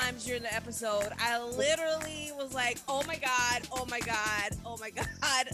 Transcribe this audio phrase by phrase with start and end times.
[0.00, 1.08] times during the episode.
[1.18, 3.62] I literally was like, "Oh my god!
[3.72, 4.56] Oh my god!
[4.64, 5.48] Oh my god!"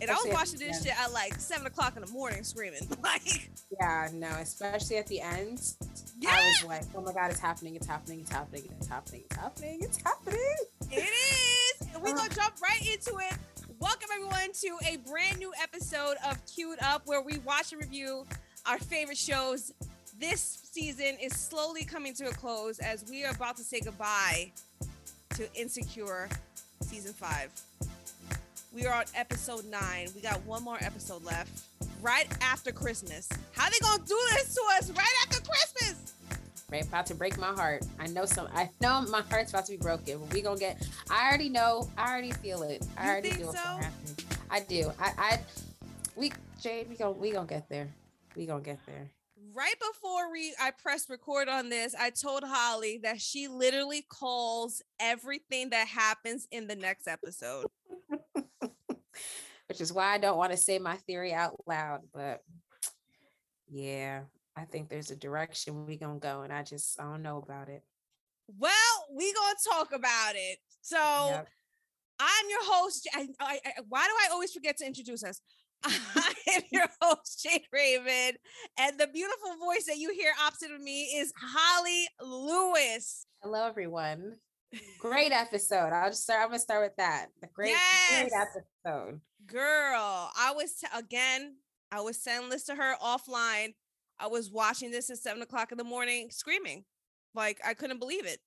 [0.00, 3.50] And I was watching this shit at like seven o'clock in the morning, screaming like.
[3.80, 5.74] Yeah, no, especially at the end.
[6.18, 6.30] Yeah.
[6.30, 7.76] I was like, "Oh my god, it's happening!
[7.76, 8.20] It's happening!
[8.20, 8.68] It's happening!
[8.78, 9.24] It's happening!
[9.24, 9.78] It's happening!
[9.82, 10.56] It's happening!"
[10.90, 11.88] It is.
[11.94, 13.36] And we're gonna jump right into it.
[13.78, 18.24] Welcome everyone to a brand new episode of Queued Up, where we watch and review
[18.66, 19.72] our favorite shows.
[20.18, 24.50] This season is slowly coming to a close as we are about to say goodbye
[25.36, 26.28] to Insecure
[26.80, 27.50] season five.
[28.74, 30.08] We are on episode nine.
[30.16, 31.66] We got one more episode left.
[32.02, 33.28] Right after Christmas.
[33.52, 36.14] How they gonna do this to us right after Christmas?
[36.68, 37.86] Right, about to break my heart.
[38.00, 38.48] I know some.
[38.52, 40.28] I know my heart's about to be broken.
[40.30, 40.84] we gonna get.
[41.10, 41.88] I already know.
[41.96, 42.84] I already feel it.
[42.96, 43.78] I you already feel so?
[43.78, 44.24] it.
[44.50, 44.90] I do.
[44.98, 45.12] I.
[45.16, 45.40] I.
[46.16, 46.88] We Jade.
[46.88, 47.12] We gonna.
[47.12, 47.88] We gonna get there.
[48.34, 49.08] We gonna get there.
[49.54, 54.82] Right before we I pressed record on this, I told Holly that she literally calls
[55.00, 57.66] everything that happens in the next episode.
[59.68, 62.42] Which is why I don't want to say my theory out loud, but
[63.70, 64.22] yeah,
[64.56, 67.68] I think there's a direction we're gonna go, and I just I don't know about
[67.68, 67.82] it.
[68.58, 70.58] Well, we gonna talk about it.
[70.80, 71.48] So yep.
[72.18, 73.08] I'm your host.
[73.14, 75.40] I, I, I, why do I always forget to introduce us?
[75.84, 78.36] I am your host, Jade Raven,
[78.78, 83.26] and the beautiful voice that you hear opposite of me is Holly Lewis.
[83.42, 84.36] Hello, everyone.
[84.98, 85.92] Great episode.
[85.92, 86.40] I'll just start.
[86.42, 87.28] I'm gonna start with that.
[87.40, 88.28] The great, yes.
[88.28, 89.20] great episode.
[89.46, 91.56] Girl, I was t- again.
[91.90, 93.72] I was sending this to her offline
[94.20, 96.84] I was watching this at seven o'clock in the morning, screaming,
[97.34, 98.40] like I couldn't believe it.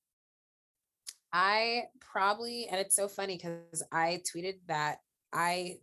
[1.32, 4.98] I probably, and it's so funny because I tweeted that
[5.32, 5.78] I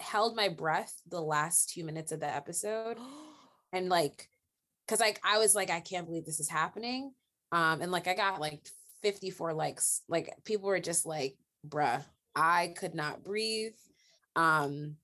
[0.00, 2.98] held my breath the last two minutes of the episode,
[3.72, 4.28] and like,
[4.86, 7.12] because like I was like, I can't believe this is happening,
[7.52, 8.66] um, and like I got like
[9.02, 12.04] 54 likes, like people were just like, bruh,
[12.34, 13.74] I could not breathe.
[14.36, 14.96] Um,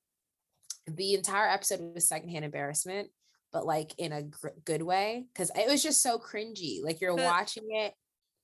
[0.87, 3.09] the entire episode was secondhand embarrassment
[3.55, 7.15] but like in a gr- good way because it was just so cringy like you're
[7.15, 7.95] watching it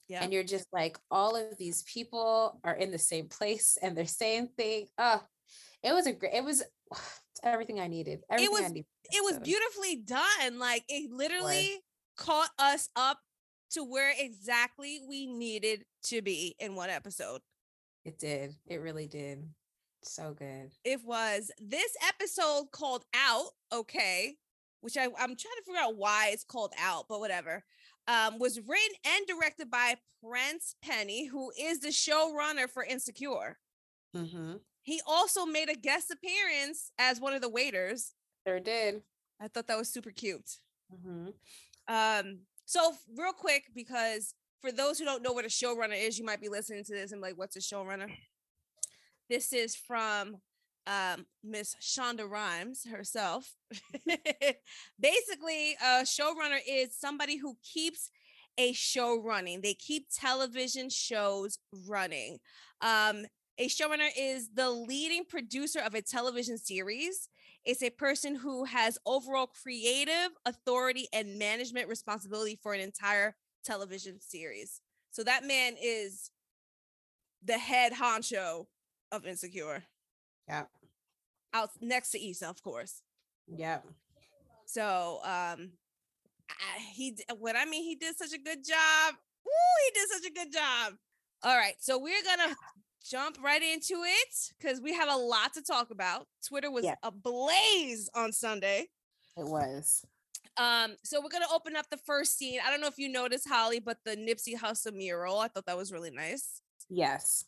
[0.08, 0.22] yeah.
[0.22, 4.06] and you're just like all of these people are in the same place and they're
[4.06, 5.20] saying thing oh
[5.82, 6.62] it was a great it was
[7.42, 11.80] everything i needed everything it was needed it was beautifully done like it literally
[12.16, 13.18] caught us up
[13.70, 17.40] to where exactly we needed to be in one episode.
[18.04, 19.48] It did it really did.
[20.02, 20.70] So good.
[20.84, 21.50] It was.
[21.60, 24.36] This episode called out okay
[24.82, 27.62] which I, I'm trying to figure out why it's called out, but whatever,
[28.08, 33.58] um, was written and directed by Prentice Penny, who is the showrunner for Insecure.
[34.16, 34.54] Mm-hmm.
[34.82, 38.14] He also made a guest appearance as one of the waiters.
[38.46, 39.02] Sure did.
[39.40, 40.58] I thought that was super cute.
[40.92, 41.28] Mm-hmm.
[41.88, 46.24] Um, so real quick, because for those who don't know what a showrunner is, you
[46.24, 48.10] might be listening to this and like, what's a showrunner?
[49.28, 50.38] This is from
[50.86, 53.54] um, Miss Shonda Rhimes herself.
[55.00, 58.10] Basically, a showrunner is somebody who keeps
[58.58, 59.60] a show running.
[59.60, 62.38] They keep television shows running.
[62.80, 63.24] Um,
[63.60, 67.28] a showrunner is the leading producer of a television series.
[67.62, 74.18] It's a person who has overall creative authority and management responsibility for an entire television
[74.18, 74.80] series.
[75.10, 76.30] So that man is
[77.44, 78.66] the head honcho
[79.12, 79.84] of Insecure.
[80.48, 80.64] Yeah.
[81.52, 83.02] Out next to Issa, of course.
[83.46, 83.80] Yeah.
[84.64, 85.72] So um
[86.48, 89.14] I, he what I mean he did such a good job.
[89.46, 90.94] Ooh, he did such a good job.
[91.42, 92.54] All right, so we're gonna
[93.08, 96.26] jump right into it because we have a lot to talk about.
[96.46, 96.96] Twitter was yeah.
[97.02, 98.88] ablaze on Sunday.
[99.36, 100.04] It was.
[100.56, 102.60] Um, so we're gonna open up the first scene.
[102.64, 105.38] I don't know if you noticed, Holly, but the Nipsey Hussle mural.
[105.38, 106.60] I thought that was really nice.
[106.88, 107.44] Yes,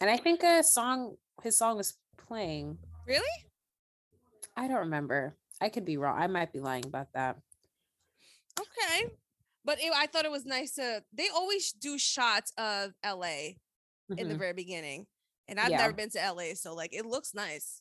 [0.00, 2.78] and I think a song, his song was playing.
[3.06, 3.24] Really?
[4.56, 5.36] I don't remember.
[5.60, 6.20] I could be wrong.
[6.20, 7.36] I might be lying about that.
[8.58, 9.10] Okay.
[9.64, 13.54] But it, I thought it was nice to, they always do shots of LA
[14.10, 14.18] mm-hmm.
[14.18, 14.40] in the mm-hmm.
[14.40, 15.06] very beginning.
[15.48, 15.78] And I've yeah.
[15.78, 16.54] never been to LA.
[16.54, 17.80] So, like, it looks nice.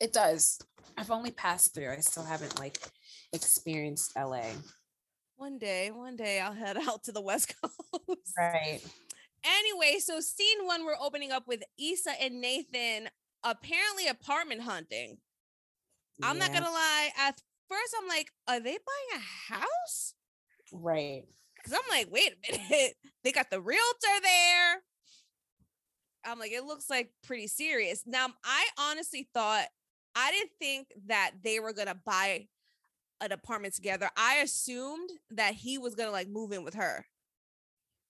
[0.00, 0.58] It does.
[0.96, 1.90] I've only passed through.
[1.90, 2.78] I still haven't, like,
[3.32, 4.44] experienced LA.
[5.36, 8.32] One day, one day I'll head out to the West Coast.
[8.38, 8.80] Right.
[9.44, 13.08] Anyway, so scene one, we're opening up with Issa and Nathan
[13.44, 15.18] apparently apartment hunting.
[16.18, 16.28] Yeah.
[16.28, 17.10] I'm not gonna lie.
[17.18, 20.14] At first, I'm like, are they buying a house?
[20.72, 21.24] Right.
[21.56, 22.94] Because I'm like, wait a minute.
[23.24, 24.82] they got the realtor there.
[26.24, 28.02] I'm like, it looks like pretty serious.
[28.06, 29.66] Now, I honestly thought
[30.14, 32.48] I didn't think that they were gonna buy
[33.20, 34.10] an apartment together.
[34.16, 37.06] I assumed that he was gonna like move in with her.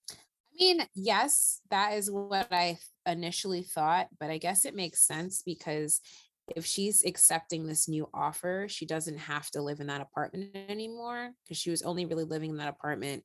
[0.09, 0.15] I
[0.59, 5.99] mean, yes, that is what I initially thought, but I guess it makes sense because
[6.55, 11.31] if she's accepting this new offer, she doesn't have to live in that apartment anymore
[11.43, 13.23] because she was only really living in that apartment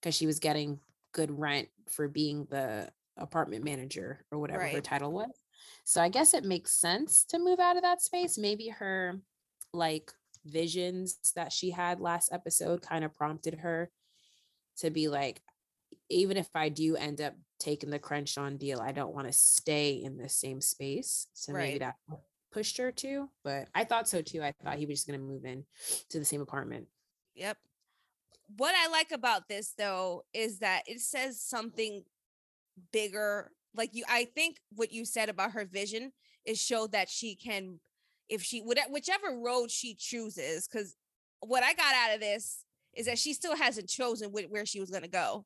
[0.00, 0.78] because she was getting
[1.12, 2.88] good rent for being the
[3.20, 4.74] apartment manager or whatever right.
[4.74, 5.30] her title was.
[5.84, 8.38] So I guess it makes sense to move out of that space.
[8.38, 9.20] Maybe her
[9.72, 10.10] like
[10.44, 13.90] visions that she had last episode kind of prompted her
[14.78, 15.42] to be like,
[16.08, 19.92] even if I do end up taking the Crenshaw deal, I don't want to stay
[19.92, 21.26] in the same space.
[21.34, 21.64] So right.
[21.64, 21.96] maybe that
[22.52, 24.42] pushed her to, but I thought so too.
[24.42, 25.64] I thought he was just going to move in
[26.10, 26.86] to the same apartment.
[27.34, 27.58] Yep.
[28.56, 32.02] What I like about this though is that it says something
[32.92, 33.50] bigger.
[33.74, 36.12] Like you, I think what you said about her vision
[36.44, 37.80] is show that she can,
[38.28, 40.96] if she would, whichever road she chooses, because
[41.40, 44.90] what I got out of this is that she still hasn't chosen where she was
[44.90, 45.44] going to go.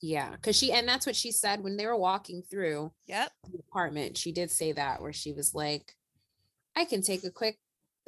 [0.00, 2.92] Yeah, because she and that's what she said when they were walking through.
[3.06, 3.32] Yep.
[3.50, 5.92] The apartment, she did say that where she was like,
[6.76, 7.58] "I can take a quick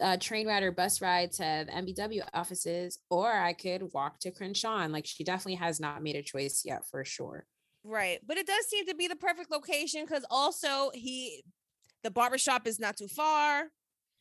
[0.01, 4.31] uh, train ride or bus ride to the MBW offices, or I could walk to
[4.31, 7.47] Crenshaw." And like, she definitely has not made a choice yet, for sure.
[7.85, 11.43] Right, but it does seem to be the perfect location because also he,
[12.03, 13.69] the barbershop is not too far.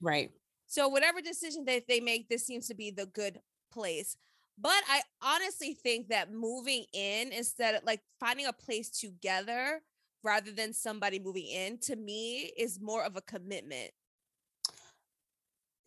[0.01, 0.31] Right.
[0.67, 3.39] So whatever decision that they make, this seems to be the good
[3.71, 4.15] place.
[4.57, 9.81] But I honestly think that moving in instead of like finding a place together
[10.23, 13.91] rather than somebody moving in to me is more of a commitment.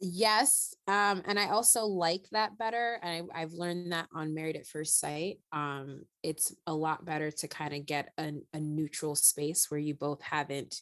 [0.04, 0.74] Yes.
[0.88, 2.98] Um, and I also like that better.
[3.02, 5.38] And I, have learned that on Married at First Sight.
[5.52, 9.94] Um, it's a lot better to kind of get a, a neutral space where you
[9.94, 10.80] both haven't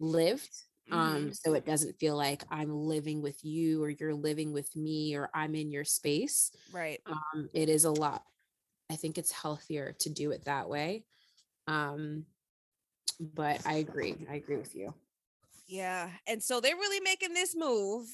[0.00, 0.50] lived
[0.90, 1.30] um mm-hmm.
[1.32, 5.28] so it doesn't feel like i'm living with you or you're living with me or
[5.34, 8.22] i'm in your space right um it is a lot
[8.90, 11.04] i think it's healthier to do it that way
[11.66, 12.24] um
[13.20, 14.94] but i agree i agree with you
[15.66, 18.06] yeah and so they're really making this move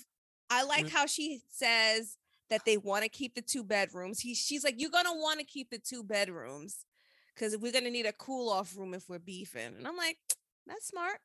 [0.51, 0.97] i like mm-hmm.
[0.97, 2.17] how she says
[2.51, 5.47] that they want to keep the two bedrooms he she's like you're gonna want to
[5.47, 6.85] keep the two bedrooms
[7.35, 10.19] because we're gonna need a cool off room if we're beefing and i'm like
[10.67, 11.19] that's smart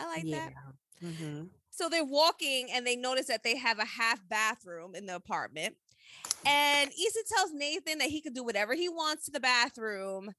[0.00, 0.48] I like yeah.
[0.48, 1.06] that.
[1.06, 1.44] Mm-hmm.
[1.70, 5.76] So they're walking and they notice that they have a half bathroom in the apartment.
[6.44, 10.32] And Issa tells Nathan that he could do whatever he wants to the bathroom.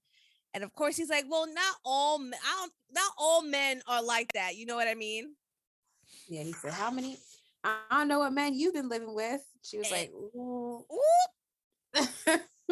[0.54, 4.34] And of course, he's like, "Well, not all, I don't, not all men are like
[4.34, 5.36] that." You know what I mean?
[6.32, 6.44] Yeah.
[6.44, 7.18] He said, "How many?
[7.64, 10.98] I don't know what man you've been living with." She was and, like, "Ooh." ooh.
[11.94, 12.06] and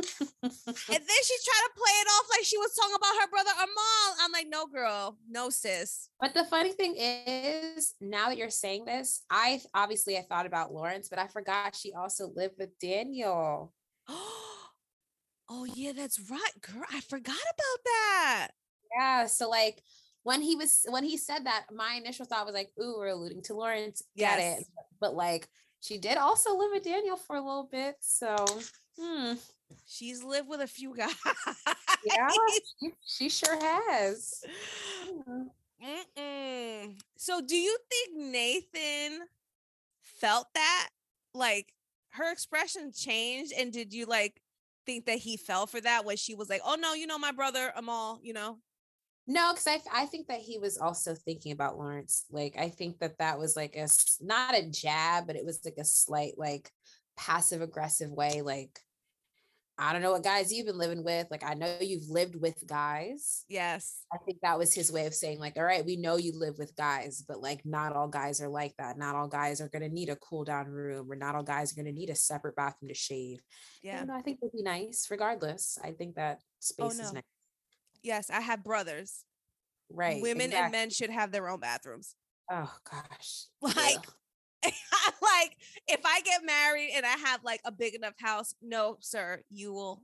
[0.06, 4.16] then she tried to play it off like she was talking about her brother Amal.
[4.22, 6.08] I'm like, no, girl, no, sis.
[6.22, 10.74] But the funny thing is, now that you're saying this, I obviously I thought about
[10.74, 13.74] Lawrence, but I forgot she also lived with Daniel.
[14.10, 16.86] oh yeah, that's right, girl.
[16.90, 18.48] I forgot about that.
[18.98, 19.26] Yeah.
[19.26, 19.84] So like
[20.30, 23.42] when he was when he said that, my initial thought was like, ooh, we're alluding
[23.44, 24.04] to Lawrence.
[24.16, 24.60] Get yes.
[24.60, 24.68] it.
[25.00, 25.50] But like
[25.81, 27.96] she did also live with Daniel for a little bit.
[28.00, 28.36] So
[29.00, 29.34] hmm.
[29.88, 31.16] She's lived with a few guys.
[32.06, 32.28] yeah,
[32.80, 34.44] she, she sure has.
[35.84, 37.00] Mm-mm.
[37.18, 39.22] So, do you think Nathan
[40.03, 40.89] felt that?
[41.34, 41.74] Like
[42.10, 44.42] her expression changed, and did you like
[44.86, 47.32] think that he fell for that when she was like, "Oh no, you know my
[47.32, 48.60] brother Amal," you know?
[49.29, 52.25] No, because I I think that he was also thinking about Lawrence.
[52.31, 53.88] Like I think that that was like a
[54.19, 56.71] not a jab, but it was like a slight like
[57.15, 58.79] passive aggressive way, like
[59.77, 61.27] I don't know what guys you've been living with.
[61.31, 63.45] Like, I know you've lived with guys.
[63.48, 64.03] Yes.
[64.12, 66.57] I think that was his way of saying, like, all right, we know you live
[66.57, 68.98] with guys, but like, not all guys are like that.
[68.98, 71.71] Not all guys are going to need a cool down room, or not all guys
[71.71, 73.39] are going to need a separate bathroom to shave.
[73.81, 74.03] Yeah.
[74.12, 75.77] I think it would be nice regardless.
[75.81, 77.03] I think that oh, space oh, no.
[77.07, 77.24] is nice.
[78.03, 78.29] Yes.
[78.29, 79.25] I have brothers.
[79.91, 80.22] Right.
[80.22, 80.63] Women exactly.
[80.63, 82.15] and men should have their own bathrooms.
[82.51, 83.46] Oh, gosh.
[83.62, 84.06] Like,
[84.63, 85.56] like
[85.88, 89.72] if I get married and I have like a big enough house, no, sir, you
[89.72, 90.01] will.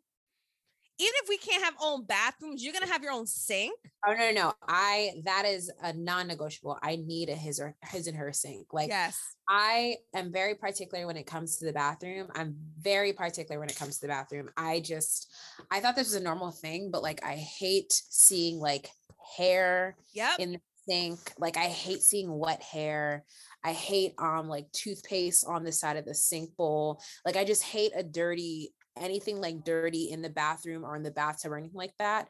[0.98, 3.78] Even if we can't have own bathrooms, you're gonna have your own sink.
[4.08, 4.54] Oh no, no, no!
[4.68, 6.78] I that is a non-negotiable.
[6.82, 8.68] I need a his or his and her sink.
[8.72, 12.28] Like yes, I am very particular when it comes to the bathroom.
[12.34, 14.50] I'm very particular when it comes to the bathroom.
[14.56, 15.32] I just
[15.70, 18.90] I thought this was a normal thing, but like I hate seeing like
[19.38, 20.40] hair yep.
[20.40, 21.20] in the sink.
[21.38, 23.26] Like I hate seeing wet hair.
[23.64, 27.02] I hate um like toothpaste on the side of the sink bowl.
[27.26, 31.12] Like I just hate a dirty anything like dirty in the bathroom or in the
[31.12, 32.28] bathtub or anything like that.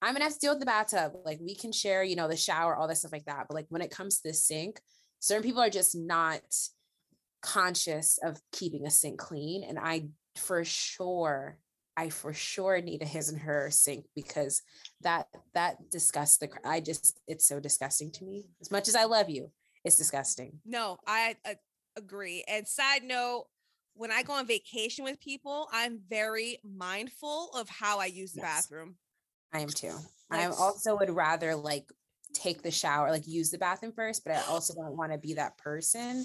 [0.00, 1.12] I'm gonna have to deal with the bathtub.
[1.24, 3.46] Like we can share, you know, the shower, all that stuff like that.
[3.48, 4.80] But like when it comes to the sink,
[5.20, 6.42] certain people are just not
[7.40, 9.64] conscious of keeping a sink clean.
[9.64, 11.58] And I for sure
[11.96, 14.62] I for sure need a his and her sink because
[15.02, 18.46] that that disgusts the I just it's so disgusting to me.
[18.60, 19.50] As much as I love you,
[19.84, 20.58] it's disgusting.
[20.64, 21.56] No, I, I
[21.96, 22.44] agree.
[22.48, 23.46] And side note,
[23.94, 28.40] when I go on vacation with people, I'm very mindful of how I use the
[28.40, 28.66] yes.
[28.66, 28.96] bathroom.
[29.52, 29.94] I am too.
[30.30, 31.84] I also would rather like
[32.32, 35.34] take the shower, like use the bathroom first, but I also don't want to be
[35.34, 36.24] that person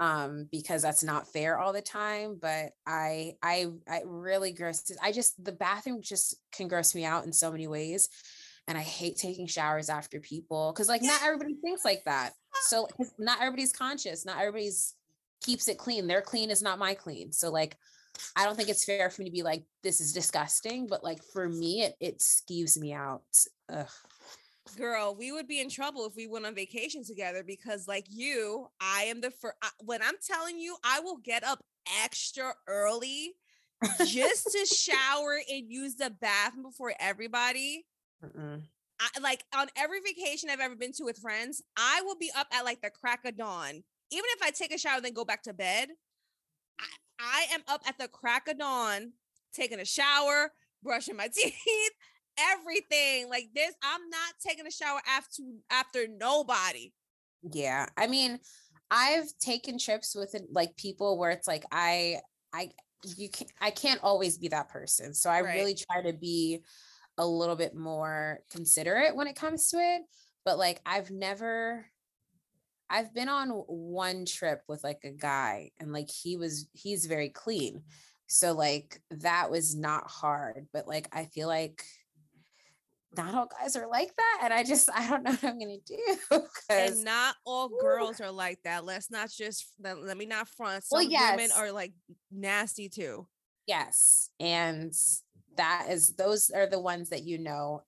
[0.00, 5.12] um because that's not fair all the time but i i i really gross i
[5.12, 8.08] just the bathroom just can gross me out in so many ways
[8.66, 12.88] and i hate taking showers after people because like not everybody thinks like that so
[13.18, 14.94] not everybody's conscious not everybody's
[15.44, 17.76] keeps it clean their clean is not my clean so like
[18.36, 21.22] i don't think it's fair for me to be like this is disgusting but like
[21.22, 23.22] for me it it skews me out
[23.72, 23.88] Ugh
[24.76, 28.66] girl, we would be in trouble if we went on vacation together because, like you,
[28.80, 29.56] I am the first.
[29.80, 31.60] When I'm telling you, I will get up
[32.02, 33.34] extra early
[34.06, 37.86] just to shower and use the bathroom before everybody.
[39.00, 42.46] I, like on every vacation I've ever been to with friends, I will be up
[42.52, 43.82] at like the crack of dawn.
[44.14, 45.88] Even if I take a shower and then go back to bed,
[46.78, 46.84] I,
[47.18, 49.12] I am up at the crack of dawn,
[49.52, 50.52] taking a shower,
[50.84, 51.54] brushing my teeth,
[52.38, 53.28] everything.
[53.28, 56.92] Like this, I'm not taking a shower after after nobody.
[57.52, 57.86] Yeah.
[57.96, 58.38] I mean,
[58.90, 62.20] I've taken trips with like people where it's like I
[62.52, 62.70] I
[63.16, 65.12] you can I can't always be that person.
[65.14, 65.54] So I right.
[65.54, 66.60] really try to be
[67.18, 70.02] a little bit more considerate when it comes to it.
[70.44, 71.86] But like I've never
[72.94, 77.28] I've been on one trip with like a guy and like he was he's very
[77.28, 77.82] clean.
[78.28, 81.84] So like that was not hard, but like I feel like
[83.16, 84.40] not all guys are like that.
[84.44, 86.42] And I just, I don't know what I'm going to do.
[86.70, 88.84] And not all girls are like that.
[88.84, 90.84] Let's not just, let, let me not front.
[90.84, 91.36] Some well, yes.
[91.36, 91.92] women are like
[92.32, 93.26] nasty too.
[93.66, 94.30] Yes.
[94.40, 94.92] And
[95.56, 97.82] that is, those are the ones that you know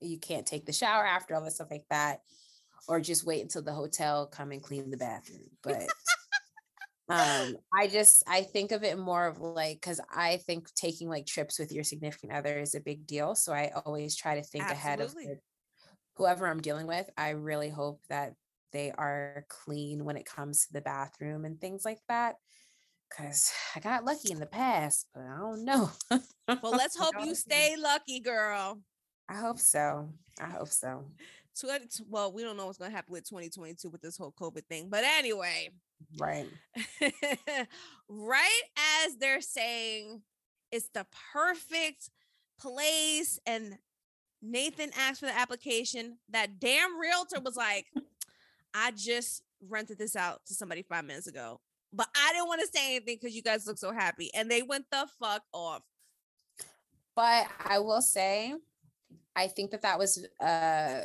[0.00, 2.20] you can't take the shower after all this stuff like that,
[2.88, 5.50] or just wait until the hotel come and clean the bathroom.
[5.62, 5.86] But
[7.08, 11.26] um i just i think of it more of like because i think taking like
[11.26, 14.64] trips with your significant other is a big deal so i always try to think
[14.70, 15.24] Absolutely.
[15.24, 15.38] ahead of
[16.16, 18.34] whoever i'm dealing with i really hope that
[18.72, 22.36] they are clean when it comes to the bathroom and things like that
[23.10, 25.90] because i got lucky in the past but i don't know
[26.62, 28.80] well let's hope you stay lucky girl
[29.28, 30.08] i hope so
[30.40, 31.04] i hope so
[32.08, 34.88] well we don't know what's going to happen with 2022 with this whole covid thing
[34.88, 35.68] but anyway
[36.18, 36.48] Right.
[38.08, 38.62] right
[39.04, 40.22] as they're saying
[40.70, 42.10] it's the perfect
[42.58, 43.78] place and
[44.40, 47.86] Nathan asked for the application, that damn realtor was like,
[48.74, 51.60] I just rented this out to somebody five minutes ago.
[51.92, 54.30] But I didn't want to say anything because you guys look so happy.
[54.34, 55.82] And they went the fuck off.
[57.14, 58.54] But I will say,
[59.36, 61.02] I think that that was uh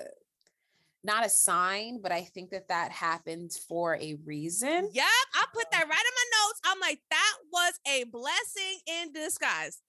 [1.04, 4.90] not a sign, but I think that that happened for a reason.
[4.92, 6.62] Yep, I put um, that right in my notes.
[6.66, 9.82] I'm like, that was a blessing in disguise.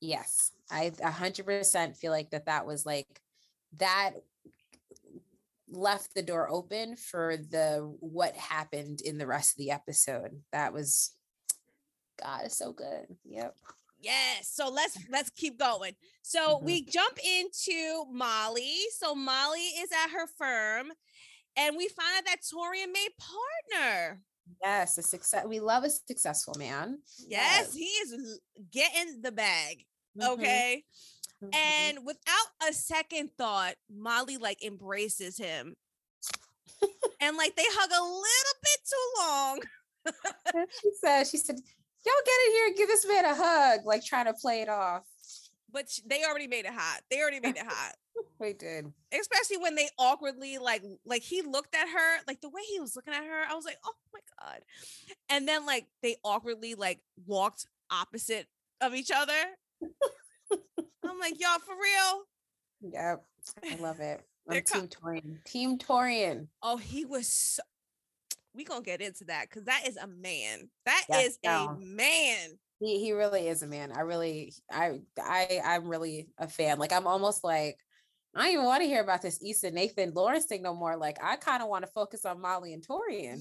[0.00, 3.20] Yes, I 100% feel like that that was like
[3.78, 4.12] that
[5.68, 10.40] left the door open for the what happened in the rest of the episode.
[10.52, 11.12] That was
[12.20, 13.06] God is so good.
[13.24, 13.54] Yep.
[14.00, 14.50] Yes.
[14.52, 15.92] So let's let's keep going.
[16.22, 16.66] So mm-hmm.
[16.66, 18.74] we jump into Molly.
[18.98, 20.88] So Molly is at her firm,
[21.56, 24.20] and we find out that Taurean made partner.
[24.62, 25.44] Yes, a success.
[25.46, 26.98] We love a successful man.
[27.26, 27.74] Yes, yes.
[27.74, 29.84] he is getting the bag.
[30.18, 30.32] Mm-hmm.
[30.32, 30.84] Okay.
[31.42, 31.54] Mm-hmm.
[31.54, 35.74] And without a second thought, Molly like embraces him.
[37.20, 40.66] and like they hug a little bit too long.
[40.82, 41.56] she said, she said,
[42.06, 44.68] y'all get in here and give this man a hug, like trying to play it
[44.68, 45.02] off.
[45.72, 47.00] But they already made it hot.
[47.10, 47.94] They already made it hot.
[48.40, 48.92] they did.
[49.12, 52.94] Especially when they awkwardly like like he looked at her, like the way he was
[52.96, 54.60] looking at her, I was like, oh my God.
[55.28, 58.46] And then like they awkwardly like walked opposite
[58.80, 59.32] of each other.
[60.52, 62.92] I'm like, y'all for real?
[62.92, 63.24] Yep.
[63.70, 64.22] I love it.
[64.48, 65.44] I'm Team Taurean.
[65.44, 66.46] Team Taurean.
[66.62, 67.62] Oh, he was so,
[68.56, 70.68] we gonna get into that because that is a man.
[70.84, 71.76] That yes, is no.
[71.76, 72.58] a man.
[72.80, 73.92] He he really is a man.
[73.92, 76.78] I really I I I'm really a fan.
[76.78, 77.78] Like I'm almost like
[78.34, 80.96] I don't even want to hear about this Issa Nathan Lawrence thing no more.
[80.96, 83.40] Like I kind of want to focus on Molly and Taurean.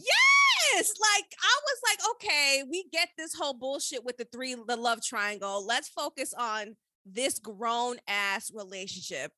[0.74, 4.78] Yes, like I was like, okay, we get this whole bullshit with the three the
[4.78, 5.66] love triangle.
[5.66, 9.32] Let's focus on this grown ass relationship.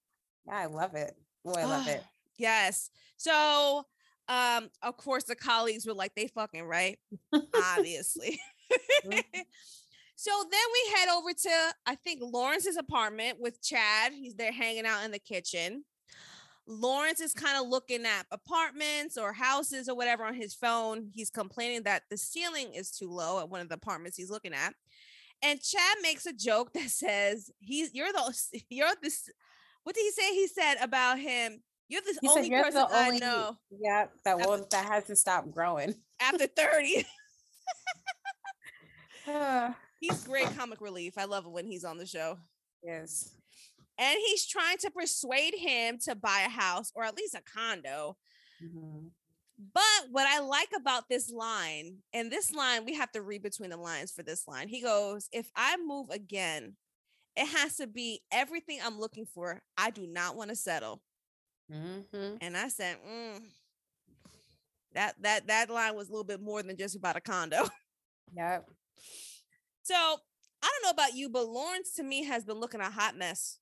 [0.48, 1.16] Yeah, I love it.
[1.46, 2.04] Oh, I love ah, it.
[2.38, 2.90] Yes.
[3.18, 3.84] So
[4.28, 7.00] um, of course, the colleagues were like, they fucking right,
[7.76, 8.40] obviously.
[10.20, 14.14] So then we head over to I think Lawrence's apartment with Chad.
[14.14, 15.86] He's there hanging out in the kitchen.
[16.66, 21.12] Lawrence is kind of looking at apartments or houses or whatever on his phone.
[21.14, 24.54] He's complaining that the ceiling is too low at one of the apartments he's looking
[24.54, 24.74] at.
[25.44, 29.30] And Chad makes a joke that says, "He's you're the you're this
[29.84, 30.34] what did he say?
[30.34, 33.58] He said about him, you're the He only said, "You're person the only, I know
[33.70, 37.06] yeah, that will that hasn't stopped growing." after 30.
[39.28, 41.18] Uh, he's great comic relief.
[41.18, 42.38] I love it when he's on the show.
[42.84, 43.34] yes.
[44.00, 48.16] And he's trying to persuade him to buy a house or at least a condo.
[48.64, 49.10] Mhm.
[49.74, 53.72] But what I like about this line, and this line, we have to read between
[53.72, 54.68] the lines for this line.
[54.68, 56.78] He goes, If I move again,
[57.36, 59.64] it has to be everything I'm looking for.
[59.78, 61.02] I do not want to settle.
[61.70, 62.38] Mhm.
[62.42, 63.44] And I said, mm,
[64.94, 67.64] that that that line was a little bit more than just about a condo.
[68.36, 68.68] Yep.
[69.84, 73.16] So I don't know about you, but Lawrence to me has been looking a hot
[73.16, 73.60] mess.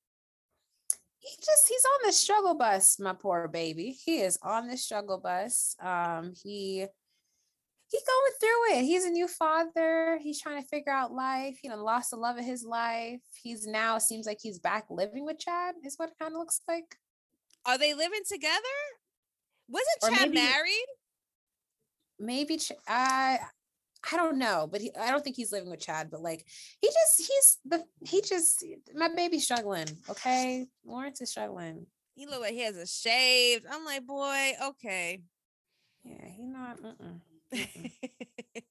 [1.20, 3.92] He just he's on the struggle bus, my poor baby.
[3.92, 5.76] He is on the struggle bus.
[5.80, 6.86] Um, he
[7.92, 8.84] he going through it.
[8.86, 10.20] He's a new father.
[10.22, 11.60] He's trying to figure out life.
[11.64, 13.22] You know, lost the love of his life.
[13.42, 15.76] He's now seems like he's back living with Chad.
[15.84, 16.98] Is what it kind of looks like.
[17.66, 18.78] Are they living together?
[19.68, 20.86] Wasn't Or Chad maybe- married?
[22.20, 23.40] Maybe Ch- I
[24.12, 26.10] I don't know, but he, I don't think he's living with Chad.
[26.12, 26.46] But like
[26.80, 29.88] he just he's the he just my baby's struggling.
[30.10, 31.88] Okay, Lawrence is struggling.
[32.14, 33.66] He look like he has a shaved.
[33.70, 35.22] I'm like, boy, okay.
[36.04, 36.78] Yeah, he not.
[36.82, 37.20] Mm-mm.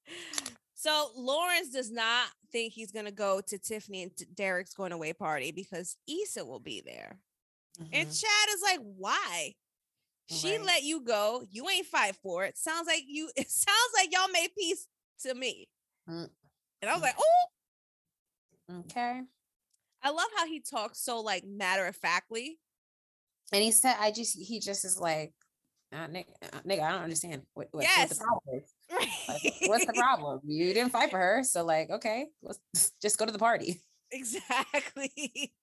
[0.75, 5.51] so Lawrence does not think he's gonna go to Tiffany and Derek's going away party
[5.53, 7.19] because Issa will be there.
[7.79, 8.21] And Mhm.
[8.21, 9.55] Chad is like, why?
[10.31, 10.65] She Right.
[10.65, 11.45] let you go.
[11.51, 12.57] You ain't fight for it.
[12.57, 13.31] Sounds like you.
[13.37, 14.87] It sounds like y'all made peace
[15.21, 15.69] to me.
[16.09, 16.31] Mm.
[16.83, 17.47] And I was like, oh,
[18.81, 19.21] Okay.
[20.03, 22.59] I love how he talks so like matter of factly.
[23.53, 25.33] And he said, I just, he just is like,
[25.93, 28.75] uh, nigga, uh, nigga, I don't understand what, what, what the problem is.
[29.29, 30.41] Like, what's the problem?
[30.45, 31.43] You didn't fight for her.
[31.45, 32.59] So, like, okay, let's
[33.03, 33.83] just go to the party.
[34.15, 35.53] Exactly.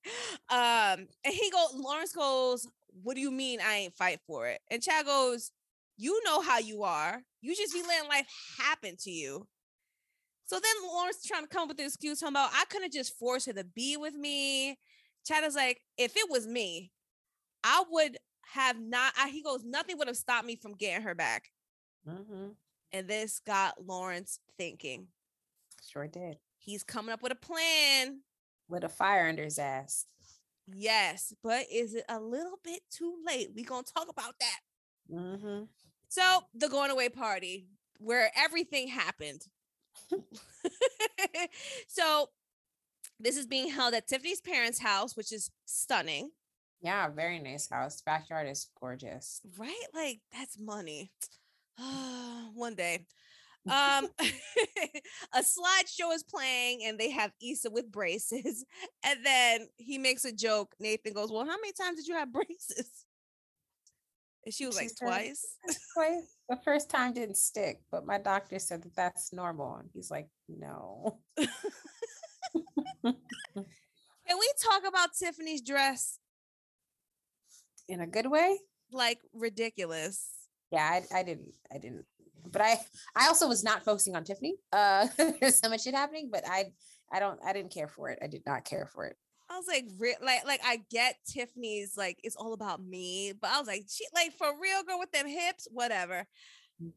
[0.50, 2.68] Um, and he goes, Lawrence goes,
[3.04, 4.60] What do you mean I ain't fight for it?
[4.70, 5.52] And Chad goes,
[5.98, 7.22] You know how you are.
[7.42, 8.28] You just be letting life
[8.60, 9.48] happen to you.
[10.46, 13.18] So then Lawrence trying to come up with an excuse talking about I couldn't just
[13.18, 14.78] force her to be with me.
[15.26, 16.92] Chad is like, if it was me,
[17.64, 18.18] I would
[18.54, 19.14] have not.
[19.18, 21.50] I, he goes, nothing would have stopped me from getting her back.
[22.08, 22.50] Mm-hmm.
[22.92, 25.08] And this got Lawrence thinking.
[25.90, 26.38] Sure did.
[26.58, 28.20] He's coming up with a plan.
[28.72, 30.06] Lit a fire under his ass.
[30.74, 33.50] Yes, but is it a little bit too late?
[33.56, 34.60] we gonna talk about that.
[35.14, 35.64] Mm-hmm.
[36.08, 37.68] So the going away party
[38.00, 39.42] where everything happened.
[41.88, 42.30] so
[43.20, 46.32] this is being held at Tiffany's parents' house, which is stunning,
[46.82, 48.02] Yeah, very nice house.
[48.02, 49.42] Backyard is gorgeous.
[49.58, 49.86] right?
[49.94, 51.12] Like that's money.
[52.54, 53.06] One day.
[53.69, 54.08] Um
[55.34, 58.65] a slideshow is playing and they have Issa with braces.
[59.04, 60.74] And then he makes a joke.
[60.80, 63.06] Nathan goes, Well, how many times did you have braces?
[64.45, 65.56] And she was She like, said- Twice.
[65.93, 66.36] Twice.
[66.50, 69.76] The first time didn't stick, but my doctor said that that's normal.
[69.76, 71.19] And he's like, no.
[73.04, 76.17] Can we talk about Tiffany's dress?
[77.88, 78.58] In a good way?
[78.91, 80.30] Like ridiculous.
[80.71, 81.54] Yeah, I, I didn't.
[81.74, 82.06] I didn't.
[82.50, 82.80] But I,
[83.16, 84.56] I also was not focusing on Tiffany.
[84.72, 85.08] Uh,
[85.40, 86.72] there's so much shit happening, but I,
[87.12, 87.40] I don't.
[87.46, 88.20] I didn't care for it.
[88.22, 89.18] I did not care for it.
[89.50, 93.52] I was like, re- like, like I get Tiffany's like it's all about me, but
[93.52, 96.26] I was like, she like for real girl with them hips, whatever.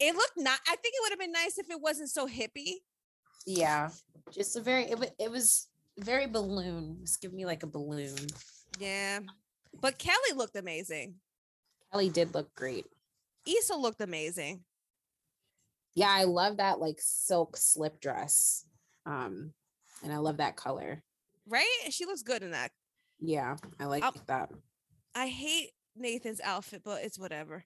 [0.00, 0.58] It looked not.
[0.66, 2.78] I think it would have been nice if it wasn't so hippie.
[3.46, 3.90] Yeah,
[4.32, 4.84] just a very.
[4.84, 6.98] It, it was very balloon.
[7.02, 8.16] Just give me like a balloon.
[8.80, 9.20] Yeah,
[9.80, 11.14] but Kelly looked amazing.
[11.92, 12.86] Kelly did look great.
[13.46, 14.64] Issa looked amazing.
[15.94, 18.64] Yeah, I love that like silk slip dress.
[19.06, 19.52] Um,
[20.02, 21.02] and I love that color.
[21.48, 21.66] Right?
[21.90, 22.70] She looks good in that.
[23.20, 24.50] Yeah, I like I'll- that.
[25.14, 27.64] I hate Nathan's outfit, but it's whatever.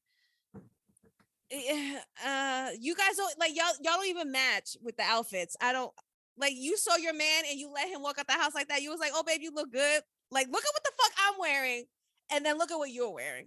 [1.51, 3.73] Eh, Uh, you guys don't like y'all.
[3.83, 5.57] Y'all don't even match with the outfits.
[5.61, 5.93] I don't
[6.37, 6.53] like.
[6.55, 8.83] You saw your man and you let him walk out the house like that.
[8.83, 11.35] You was like, "Oh, babe, you look good." Like, look at what the fuck I'm
[11.41, 11.85] wearing,
[12.31, 13.47] and then look at what you're wearing.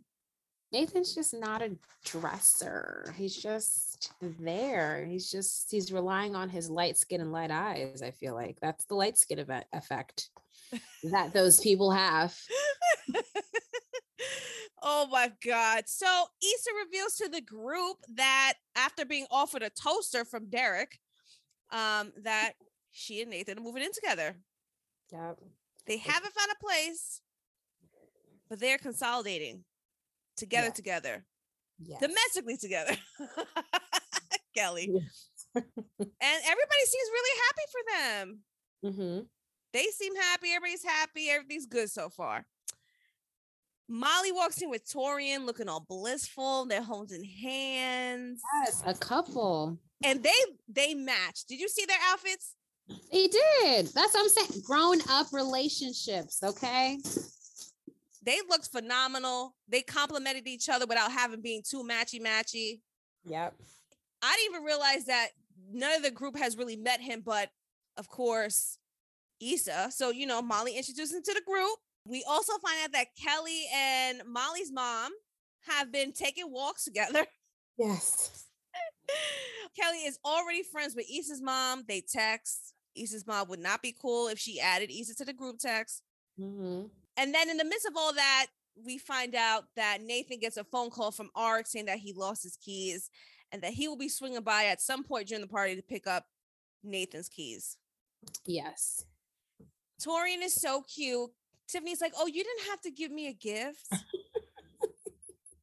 [0.71, 3.13] Nathan's just not a dresser.
[3.17, 5.05] He's just there.
[5.05, 8.01] He's just he's relying on his light skin and light eyes.
[8.01, 10.29] I feel like that's the light skin event effect
[11.03, 12.37] that those people have.
[14.81, 15.83] oh my god!
[15.87, 16.07] So
[16.41, 20.99] Issa reveals to the group that after being offered a toaster from Derek,
[21.71, 22.53] um, that
[22.91, 24.37] she and Nathan are moving in together.
[25.11, 25.37] Yep.
[25.85, 27.21] They haven't found a place,
[28.49, 29.65] but they're consolidating
[30.37, 30.73] together, Yeah.
[30.73, 31.25] together,
[31.83, 31.99] Yes.
[31.99, 32.95] domestically together.
[34.55, 34.87] Kelly.
[35.53, 35.63] And
[36.45, 38.39] everybody seems really happy for them.
[38.85, 39.19] mm-hmm.
[39.73, 40.51] They seem happy.
[40.53, 41.29] Everybody's happy.
[41.29, 42.45] Everything's good so far.
[43.89, 46.65] Molly walks in with Taurean looking all blissful.
[46.65, 48.41] They're holding hands.
[48.63, 49.77] Yes, a couple.
[50.03, 50.31] And they
[50.69, 51.43] they match.
[51.49, 52.55] Did you see their outfits?
[53.11, 53.87] They did.
[53.87, 54.61] That's what I'm saying.
[54.65, 56.39] Grown up relationships.
[56.43, 56.97] Okay.
[58.23, 59.55] They looked phenomenal.
[59.67, 62.81] They complimented each other without having being too matchy matchy.
[63.25, 63.55] Yep.
[64.21, 65.29] I didn't even realize that
[65.71, 67.49] none of the group has really met him, but
[67.97, 68.77] of course,
[69.41, 69.89] Issa.
[69.91, 71.77] So, you know, Molly introduced him to the group.
[72.05, 75.11] We also find out that Kelly and Molly's mom
[75.67, 77.25] have been taking walks together.
[77.77, 78.45] Yes.
[79.79, 81.83] Kelly is already friends with Issa's mom.
[81.87, 82.73] They text.
[82.95, 86.03] Issa's mom would not be cool if she added Issa to the group text.
[86.39, 86.87] Mm-hmm.
[87.17, 90.63] And then in the midst of all that, we find out that Nathan gets a
[90.63, 93.09] phone call from Ark saying that he lost his keys
[93.51, 96.07] and that he will be swinging by at some point during the party to pick
[96.07, 96.25] up
[96.83, 97.77] Nathan's keys.
[98.45, 99.05] Yes.
[100.01, 101.29] Taurean is so cute.
[101.67, 103.87] Tiffany's like, "Oh, you didn't have to give me a gift."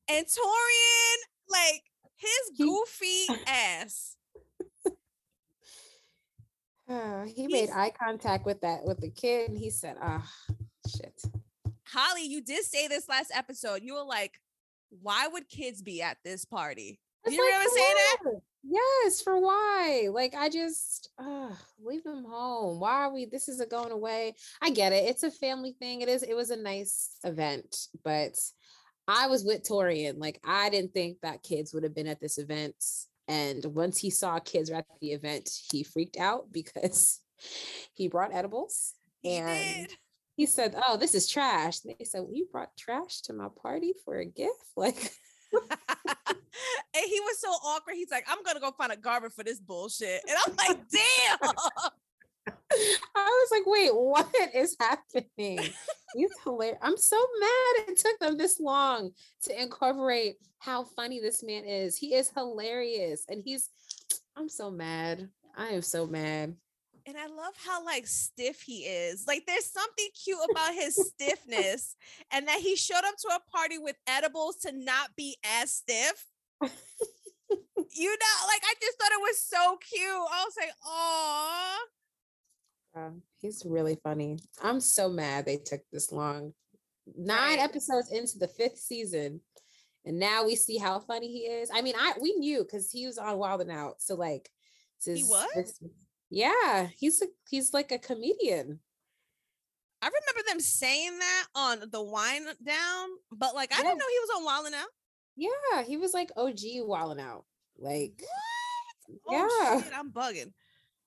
[0.08, 1.16] and Taurean,
[1.48, 1.82] like
[2.16, 4.16] his goofy ass.
[7.36, 10.26] He made eye contact with that with the kid, and he said, "Ah,
[10.88, 11.20] shit."
[11.92, 13.82] Holly, you did say this last episode.
[13.82, 14.38] You were like,
[14.90, 18.16] "Why would kids be at this party?" It's you saying that?
[18.22, 18.42] what?
[18.64, 20.08] Yes, for why?
[20.10, 21.50] Like I just uh
[21.82, 22.80] leave them home.
[22.80, 24.34] Why are we this is a going away?
[24.60, 25.04] I get it.
[25.08, 26.00] It's a family thing.
[26.00, 28.36] It is it was a nice event, but
[29.06, 30.18] I was with Taurean.
[30.18, 32.74] Like I didn't think that kids would have been at this event.
[33.26, 37.20] And once he saw kids at the event, he freaked out because
[37.94, 39.98] he brought edibles He and did.
[40.38, 41.84] He said, Oh, this is trash.
[41.84, 44.54] And they said, well, You brought trash to my party for a gift?
[44.76, 45.10] Like
[45.52, 47.96] and he was so awkward.
[47.96, 50.22] He's like, I'm gonna go find a garbage for this bullshit.
[50.28, 51.50] And I'm like, damn.
[53.16, 55.58] I was like, wait, what is happening?
[56.14, 56.78] He's hilarious.
[56.80, 59.10] I'm so mad it took them this long
[59.42, 61.96] to incorporate how funny this man is.
[61.96, 63.24] He is hilarious.
[63.28, 63.70] And he's,
[64.36, 65.28] I'm so mad.
[65.56, 66.54] I am so mad.
[67.08, 69.24] And I love how like stiff he is.
[69.26, 71.96] Like there's something cute about his stiffness
[72.30, 76.26] and that he showed up to a party with edibles to not be as stiff.
[76.60, 80.02] you know, like I just thought it was so cute.
[80.04, 81.78] I was like, oh,
[82.96, 84.38] Um, he's really funny.
[84.62, 86.52] I'm so mad they took this long.
[87.16, 87.58] Nine Right.
[87.58, 89.40] episodes into the fifth season.
[90.04, 91.70] And now we see how funny he is.
[91.72, 94.02] I mean, I we knew because he was on Wild and Out.
[94.02, 94.50] So like
[95.02, 95.48] He was?
[95.54, 95.80] this-
[96.30, 98.80] yeah, he's a he's like a comedian.
[100.00, 103.82] I remember them saying that on the wine down, but like I Yeah.
[103.84, 104.88] didn't know he was on Wild and Out.
[105.36, 107.44] Yeah, he was like OG Wild Out.
[107.78, 108.22] Like,
[109.24, 109.40] What?
[109.50, 109.82] Oh Yeah.
[109.82, 110.52] shit, I'm bugging.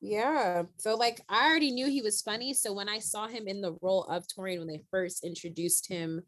[0.02, 0.64] yeah.
[0.78, 2.54] So like I already knew he was funny.
[2.54, 6.22] So when I saw him in the role of Taurean when they first introduced him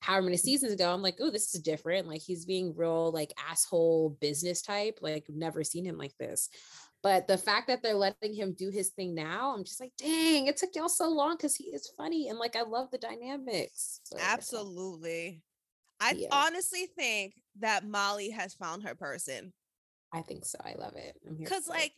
[0.00, 2.06] however many seasons ago, I'm like, oh, this is different.
[2.06, 4.98] Like he's being real like asshole business type.
[5.00, 6.50] Like never seen him like this.
[7.06, 10.48] But the fact that they're letting him do his thing now, I'm just like, dang,
[10.48, 14.00] it took y'all so long because he is funny and like I love the dynamics.
[14.02, 15.44] So, Absolutely.
[16.00, 16.28] I Yeah.
[16.32, 19.52] honestly think that Molly has found her person.
[20.12, 20.58] I think so.
[20.64, 21.16] I love it.
[21.28, 21.92] Because like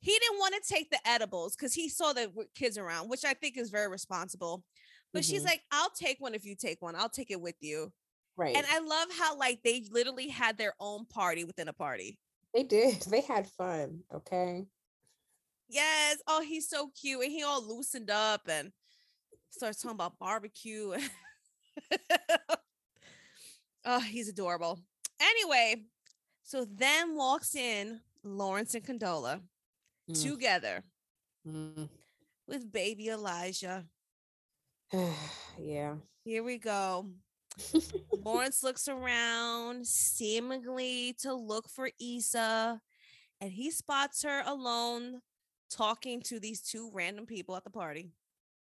[0.00, 3.34] he didn't want to take the edibles because he saw the kids around, which I
[3.34, 4.64] think is very responsible.
[5.12, 5.46] But she's Mhm.
[5.46, 6.94] like, I'll take one if you take one.
[6.94, 7.92] I'll take it with you.
[8.36, 8.56] right.
[8.56, 12.18] And I love how like they literally had their own party within a party.
[12.56, 13.02] They did.
[13.02, 14.00] They had fun.
[14.14, 14.64] Okay.
[15.68, 16.16] Yes.
[16.26, 17.22] Oh, he's so cute.
[17.22, 18.72] And he all loosened up and
[19.50, 20.94] starts talking about barbecue.
[23.84, 24.80] oh, he's adorable.
[25.20, 25.82] Anyway,
[26.44, 29.42] so then walks in Lawrence and Condola
[30.08, 30.22] Mm.
[30.22, 30.82] together
[31.46, 31.90] Mm.
[32.46, 33.84] with baby Elijah.
[35.58, 35.96] yeah.
[36.24, 37.10] Here we go.
[38.24, 42.80] Lawrence looks around, seemingly to look for Issa,
[43.40, 45.20] and he spots her alone
[45.70, 48.12] talking to these two random people at the party.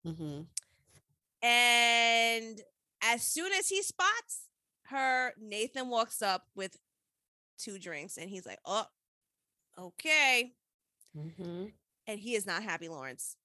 [0.04, 0.46] Mhm.
[1.42, 2.60] And
[3.02, 4.48] as soon as he spots
[4.86, 6.76] her, Nathan walks up with
[7.58, 8.86] two drinks and he's like, Oh,
[9.78, 10.54] okay.
[11.16, 11.72] Mhm.
[12.06, 13.36] And he is not happy, Lawrence.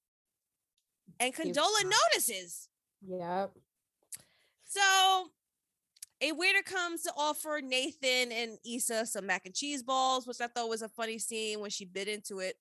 [1.20, 2.68] And Condola notices.
[3.00, 3.56] Yep.
[4.64, 5.32] So
[6.22, 10.46] a waiter comes to offer Nathan and Issa some mac and cheese balls, which I
[10.46, 12.56] thought was a funny scene when she bit into it.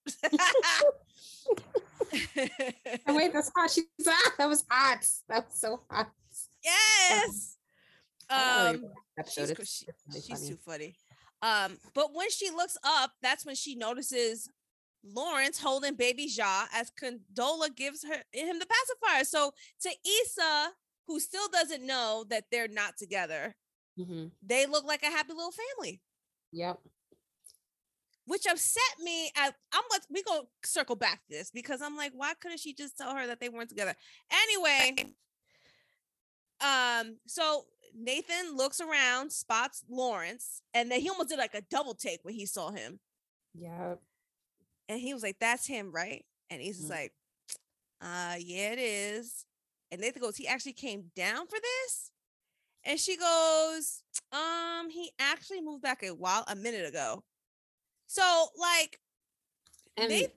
[3.08, 3.72] oh, wait, that's hot.
[3.72, 4.34] She's hot.
[4.38, 5.06] That was hot.
[5.30, 6.10] That was so hot.
[6.64, 7.52] Yes.
[8.28, 8.82] Um,
[9.30, 10.50] she's, she- really she's funny.
[10.50, 10.96] too funny.
[11.44, 14.50] Um, but when she looks up, that's when she notices
[15.04, 19.24] Lawrence holding baby Ja as Condola gives her him the pacifier.
[19.26, 20.70] So to Issa,
[21.08, 23.56] who still doesn't know that they're not together,
[23.98, 24.32] Mhm.
[24.42, 26.02] they look like a happy little family,
[26.52, 26.80] Yep.
[28.26, 29.32] which upset me.
[29.36, 32.74] I, I'm what we gonna circle back to this because I'm like, why couldn't she
[32.74, 33.96] just tell her that they weren't together?
[34.32, 35.16] Anyway,
[36.62, 41.94] um, so Nathan looks around, spots Lawrence, and then he almost did like a double
[41.96, 43.00] take when he saw him.
[43.54, 44.02] Yep.
[44.90, 46.26] And he was like, That's him, right?
[46.50, 46.96] And he's just Mm.
[46.96, 47.14] like,
[48.02, 49.46] uh, yeah, it is.
[49.96, 52.12] And Nathan goes, He actually came down for this?
[52.84, 54.04] And she goes,
[54.34, 57.24] Um, he actually moved back a while a minute ago.
[58.06, 59.00] So, like,
[59.96, 60.28] And they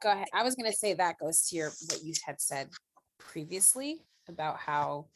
[0.00, 0.28] go ahead.
[0.32, 2.68] I was gonna say that goes to your what you had said
[3.18, 5.06] previously about how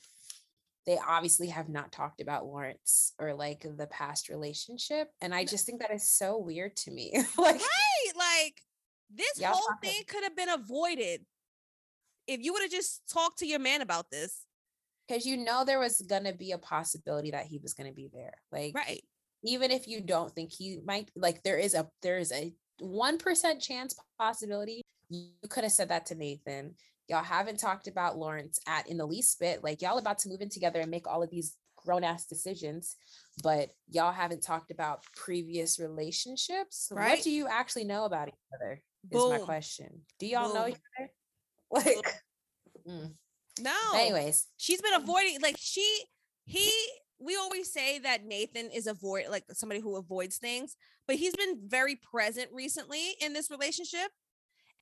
[0.84, 5.10] they obviously have not talked about Lawrence or like the past relationship.
[5.20, 7.12] And I just think that is so weird to me.
[7.38, 8.62] like right, like
[9.14, 11.24] this whole thing could have been avoided
[12.30, 14.46] if you would have just talked to your man about this.
[15.08, 18.34] because you know there was gonna be a possibility that he was gonna be there.
[18.52, 19.02] Like Right.
[19.42, 23.18] even if you don't think he might like there is a there is a one
[23.18, 26.74] percent chance possibility you could have said that to nathan
[27.08, 30.40] y'all haven't talked about lawrence at in the least bit like y'all about to move
[30.40, 32.96] in together and make all of these grown-ass decisions
[33.42, 37.10] but y'all haven't talked about previous relationships Right.
[37.10, 40.76] what do you actually know about each other is my question do y'all know each
[40.98, 41.10] other
[41.86, 42.22] like
[42.88, 43.12] mm.
[43.60, 43.72] No.
[43.94, 46.04] anyways she's been avoiding like she
[46.46, 46.70] he
[47.20, 50.74] we always say that Nathan is avoid like somebody who avoids things,
[51.06, 54.08] but he's been very present recently in this relationship.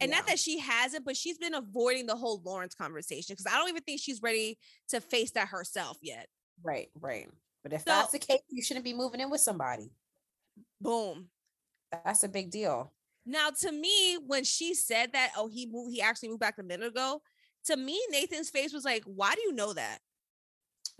[0.01, 3.59] And not that she hasn't, but she's been avoiding the whole Lawrence conversation because I
[3.59, 4.57] don't even think she's ready
[4.91, 6.29] to face that herself yet.
[6.63, 7.29] right right
[7.65, 9.91] but if So- that's the case you shouldn't be moving in with somebody
[10.81, 11.29] Boom.
[11.91, 12.93] that's a big deal
[13.29, 16.63] Now, to me, when she said that, oh, he moved, he actually moved back a
[16.63, 17.21] minute ago.
[17.67, 19.99] To me, Nathan's face was like, "Why do you know that?"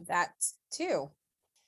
[0.07, 0.31] that
[0.71, 1.11] too.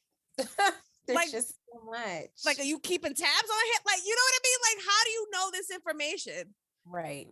[0.36, 2.30] There's Like- just so much.
[2.44, 3.82] Like, are you keeping tabs on him?
[3.86, 4.58] Like, you know what I mean?
[4.76, 6.54] Like, how do you know this information?
[6.86, 7.26] right.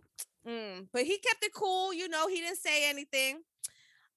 [0.47, 1.93] Mm, but he kept it cool.
[1.93, 3.41] You know, he didn't say anything.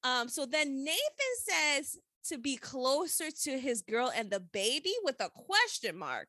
[0.04, 1.98] Um, so then Nathan says
[2.28, 6.28] to be closer to his girl and the baby with a question mark.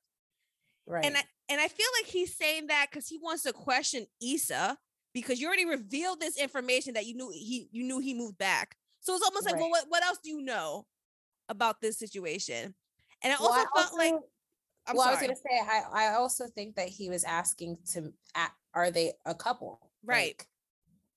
[0.88, 1.06] Right.
[1.06, 1.22] And I
[1.54, 4.76] and I feel like he's saying that because he wants to question Issa
[5.14, 8.76] because you already revealed this information that you knew he you knew he moved back.
[9.02, 10.88] So it's almost like, well, what, what else do you know
[11.50, 12.74] about this situation?
[13.24, 14.16] And I Well, also I felt like
[14.88, 18.12] I'm well, I was gonna say, I, I also think that he was asking to,
[18.74, 19.92] are they a couple?
[20.04, 20.36] Right.
[20.40, 20.48] Like,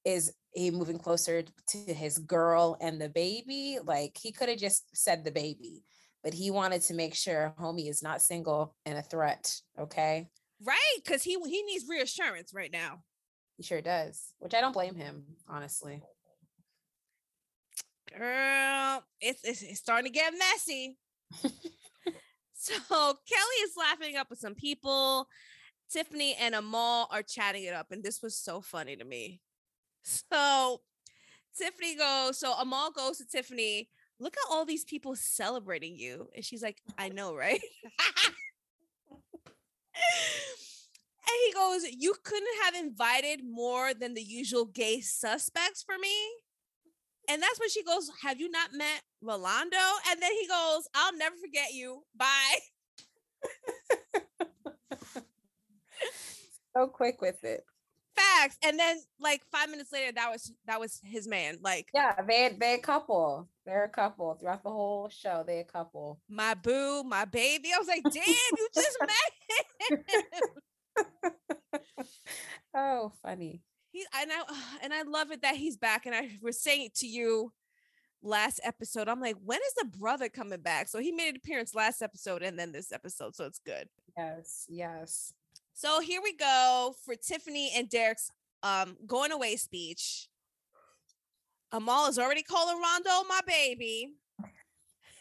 [0.05, 3.79] is he moving closer to his girl and the baby?
[3.83, 5.83] Like he could have just said the baby,
[6.27, 9.55] but he wanted to make sure homie is not single and a threat.
[9.79, 10.29] Okay,
[10.61, 12.99] right, because he he needs reassurance right now.
[13.57, 16.03] he sure does, which I don't blame him, honestly.
[18.19, 20.99] Girl, it's, it's, it's starting to get messy.
[22.55, 25.29] so Kelly is laughing up with some people.
[25.89, 29.41] Tiffany and Amal are chatting it up, and this was so funny to me.
[30.03, 30.81] So
[31.57, 36.29] Tiffany goes, so Amal goes to Tiffany, look at all these people celebrating you.
[36.35, 37.61] And she's like, I know, right?
[39.94, 46.14] and he goes, You couldn't have invited more than the usual gay suspects for me.
[47.29, 49.76] And that's when she goes, Have you not met Rolando?
[50.11, 52.02] And then he goes, I'll never forget you.
[52.16, 52.59] Bye.
[56.76, 57.64] So quick with it.
[58.16, 58.57] Facts.
[58.64, 61.59] And then like five minutes later, that was that was his man.
[61.61, 63.48] Like Yeah, they they a couple.
[63.64, 65.44] They're a couple throughout the whole show.
[65.46, 66.20] They a couple.
[66.29, 67.70] my boo, my baby.
[67.74, 70.05] I was like, damn, you just met
[71.22, 71.33] him.
[72.74, 73.62] Oh, funny.
[73.90, 76.07] He and I and I love it that he's back.
[76.07, 77.52] And I was saying it to you
[78.22, 79.09] last episode.
[79.09, 80.88] I'm like, when is the brother coming back?
[80.88, 83.35] So he made an appearance last episode and then this episode.
[83.35, 83.88] So it's good.
[84.16, 85.33] Yes, yes.
[85.77, 88.31] So here we go for Tiffany and Derek's
[88.62, 90.27] um going away speech.
[91.71, 94.15] Amal is already calling Rondo my baby.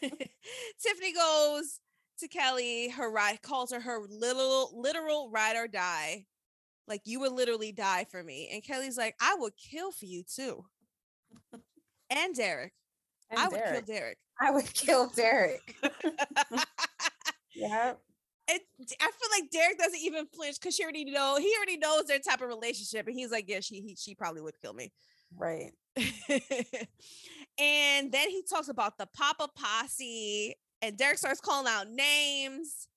[0.00, 1.80] Tiffany goes
[2.20, 6.24] to Kelly, her ride calls her her little literal ride or die.
[6.88, 8.48] Like you would literally die for me.
[8.50, 10.64] And Kelly's like, I would kill for you too.
[12.08, 12.72] And Derek.
[13.28, 14.18] And I would kill Derek.
[14.40, 15.76] I would kill Derek.
[17.54, 17.92] yeah.
[18.48, 18.60] And
[19.00, 22.20] I feel like Derek doesn't even flinch because she already know he already knows their
[22.20, 24.92] type of relationship, and he's like, "Yeah, she he, she probably would kill me."
[25.36, 25.72] Right.
[27.58, 32.88] and then he talks about the Papa Posse, and Derek starts calling out names.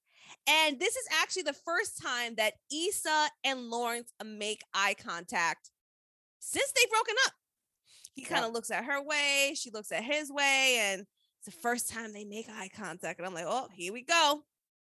[0.48, 5.72] And this is actually the first time that Issa and Lawrence make eye contact
[6.40, 7.34] since they've broken up.
[8.14, 11.06] He kind of looks at her way, she looks at his way, and
[11.40, 13.20] it's the first time they make eye contact.
[13.20, 14.42] And I'm like, oh, here we go.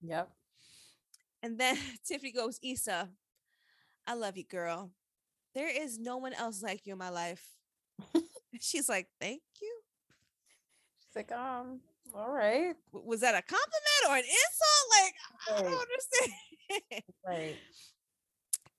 [0.03, 0.31] Yep.
[1.43, 1.77] And then
[2.07, 3.09] Tiffany goes, Issa,
[4.07, 4.91] I love you, girl.
[5.55, 7.45] There is no one else like you in my life.
[8.61, 9.81] She's like, thank you.
[11.01, 11.81] She's like, um,
[12.15, 12.75] all right.
[12.93, 14.87] Was that a compliment or an insult?
[15.03, 15.15] Like,
[15.51, 15.59] right.
[15.59, 17.03] I don't understand.
[17.27, 17.57] right.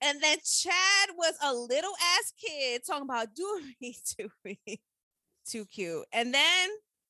[0.01, 4.81] And then Chad was a little ass kid talking about do me, do me.
[5.45, 6.05] Too cute.
[6.11, 6.69] And then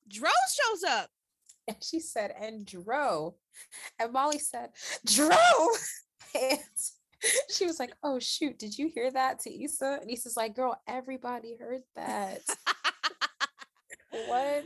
[0.10, 1.10] Dro shows up.
[1.68, 3.36] And she said, and Dro.
[4.00, 4.70] And Molly said,
[5.06, 5.36] Dro.
[6.34, 6.60] And
[7.50, 10.00] she was like, oh shoot, did you hear that to Issa?
[10.02, 12.40] And Issa's like, girl, everybody heard that.
[14.12, 14.66] what?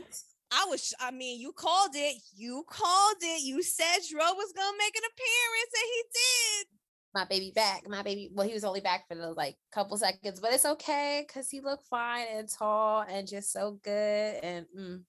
[0.52, 2.22] I was, I mean, you called it.
[2.34, 3.42] You called it.
[3.42, 6.66] You said Dro was gonna make an appearance, and he did.
[7.14, 7.88] My baby back.
[7.88, 8.30] My baby.
[8.32, 11.60] Well, he was only back for the like couple seconds, but it's okay because he
[11.60, 14.36] looked fine and tall and just so good.
[14.42, 15.02] And mm,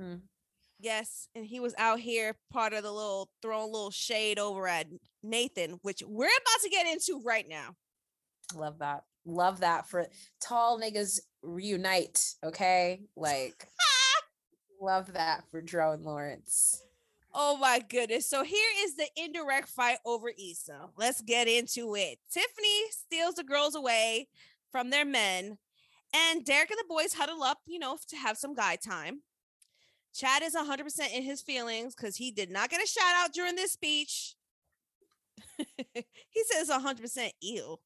[0.00, 0.20] mm.
[0.80, 4.86] Yes, and he was out here part of the little throwing little shade over at
[5.22, 7.74] Nathan, which we're about to get into right now.
[8.54, 9.04] Love that.
[9.24, 10.06] Love that for
[10.40, 12.34] tall niggas reunite.
[12.44, 13.66] Okay, like.
[14.80, 16.82] Love that for Dro and Lawrence.
[17.32, 18.26] Oh my goodness.
[18.26, 20.88] So here is the indirect fight over Issa.
[20.96, 22.18] Let's get into it.
[22.32, 24.28] Tiffany steals the girls away
[24.72, 25.58] from their men,
[26.14, 29.20] and Derek and the boys huddle up, you know, to have some guy time.
[30.14, 33.54] Chad is 100% in his feelings because he did not get a shout out during
[33.54, 34.34] this speech.
[35.56, 37.80] he says 100% ill.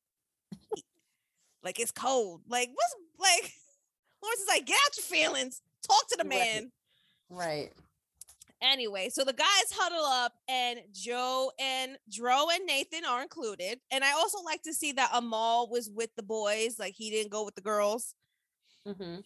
[1.62, 2.42] like it's cold.
[2.48, 3.52] Like, what's like,
[4.22, 5.62] Lawrence is like, get out your feelings.
[5.86, 6.72] Talk to the man.
[7.28, 7.72] Right.
[8.62, 13.78] Anyway, so the guys huddle up and Joe and Dro and Nathan are included.
[13.90, 17.30] And I also like to see that Amal was with the boys, like he didn't
[17.30, 18.14] go with the girls.
[18.88, 19.16] Mm-hmm.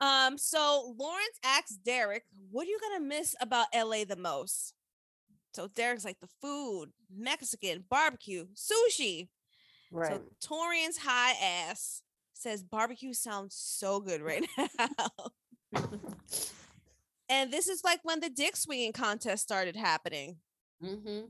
[0.00, 4.74] Um, so Lawrence asks Derek, what are you gonna miss about LA the most?
[5.52, 9.28] So Derek's like the food, Mexican, barbecue, sushi.
[9.90, 10.20] Right.
[10.40, 15.82] So Taurean's high ass says barbecue sounds so good right now.
[17.28, 20.38] And this is like when the dick swinging contest started happening.
[20.82, 21.26] Mm-hmm.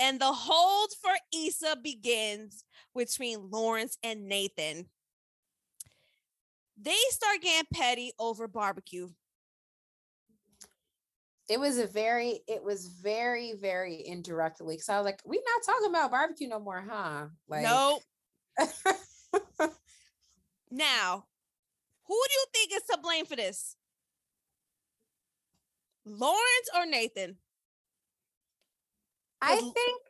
[0.00, 2.64] And the hold for Issa begins
[2.96, 4.86] between Lawrence and Nathan.
[6.80, 9.08] They start getting petty over barbecue.
[11.48, 14.76] It was a very, it was very, very indirectly.
[14.76, 17.26] Cause I was like, we're not talking about barbecue no more, huh?
[17.48, 18.02] Like, nope.
[20.70, 21.24] now,
[22.06, 23.76] who do you think is to blame for this?
[26.04, 27.36] Lawrence or Nathan?
[29.40, 30.02] I think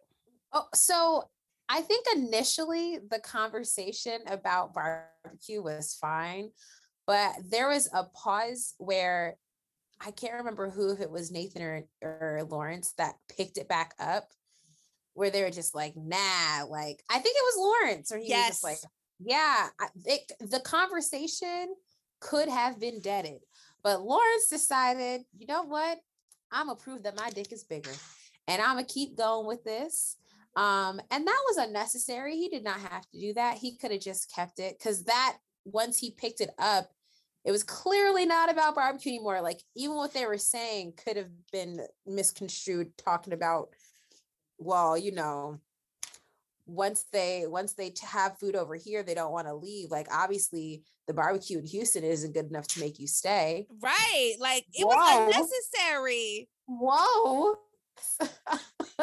[0.53, 1.29] oh so
[1.69, 6.51] I think initially the conversation about barbecue was fine,
[7.07, 9.37] but there was a pause where
[10.01, 13.95] I can't remember who, if it was Nathan or, or Lawrence that picked it back
[13.99, 14.29] up,
[15.15, 18.47] where they were just like, nah, like I think it was Lawrence, or he yes.
[18.47, 18.79] was just like,
[19.21, 19.69] yeah,
[20.05, 21.75] it, the conversation
[22.21, 23.41] could have been deaded.
[23.83, 25.99] But Lawrence decided, you know what?
[26.53, 27.93] I'm gonna prove that my dick is bigger,
[28.47, 30.17] and I'm gonna keep going with this.
[30.59, 32.35] Um, and that was unnecessary.
[32.37, 33.59] He did not have to do that.
[33.59, 36.91] He could have just kept it because that once he picked it up,
[37.45, 39.41] it was clearly not about barbecue anymore.
[39.41, 43.69] Like even what they were saying could have been misconstrued, talking about,
[44.59, 45.61] well, you know,
[46.67, 50.83] once they once they have food over here they don't want to leave like obviously
[51.07, 54.95] the barbecue in houston isn't good enough to make you stay right like it whoa.
[54.95, 57.57] was unnecessary whoa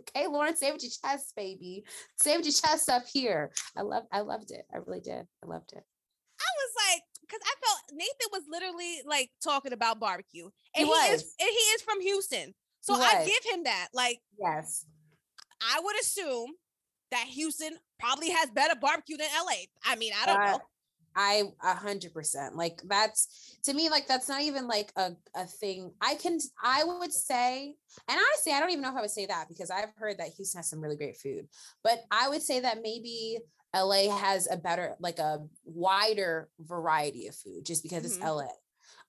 [0.00, 1.84] okay lauren save your chest baby.
[2.16, 3.50] Save your chest up here.
[3.76, 4.64] I love i loved it.
[4.72, 5.26] I really did.
[5.42, 5.82] I loved it.
[6.40, 10.90] I was like because i felt nathan was literally like talking about barbecue and he,
[10.90, 14.86] he is and he is from houston so i give him that like yes.
[15.60, 16.50] I would assume
[17.10, 19.64] that Houston probably has better barbecue than LA.
[19.84, 20.60] I mean, I don't uh, know.
[21.18, 25.44] I a hundred percent like that's to me like that's not even like a, a
[25.46, 25.90] thing.
[26.00, 27.74] I can I would say,
[28.08, 30.28] and honestly, I don't even know if I would say that because I've heard that
[30.36, 31.48] Houston has some really great food,
[31.82, 33.38] but I would say that maybe
[33.74, 38.22] LA has a better like a wider variety of food just because mm-hmm.
[38.22, 38.46] it's LA.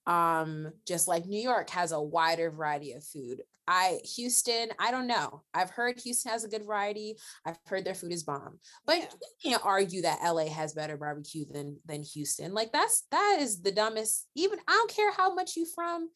[0.10, 3.44] Um, just like New York has a wider variety of food.
[3.68, 5.44] I Houston, I don't know.
[5.54, 7.18] I've heard Houston has a good variety.
[7.46, 8.58] I've heard their food is bomb.
[8.88, 9.06] But yeah.
[9.22, 12.56] you can't argue that LA has better barbecue than than Houston.
[12.56, 14.26] Like that's that is the dumbest.
[14.36, 16.10] Even I don't care how much you from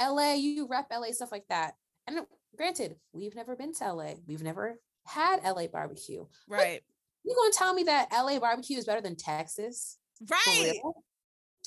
[0.00, 1.74] LA, you rep LA stuff like that.
[2.06, 2.20] And
[2.56, 4.14] granted, we've never been to LA.
[4.26, 6.24] We've never had LA barbecue.
[6.48, 6.80] Right.
[7.22, 9.98] You gonna tell me that LA barbecue is better than Texas?
[10.26, 10.80] Right.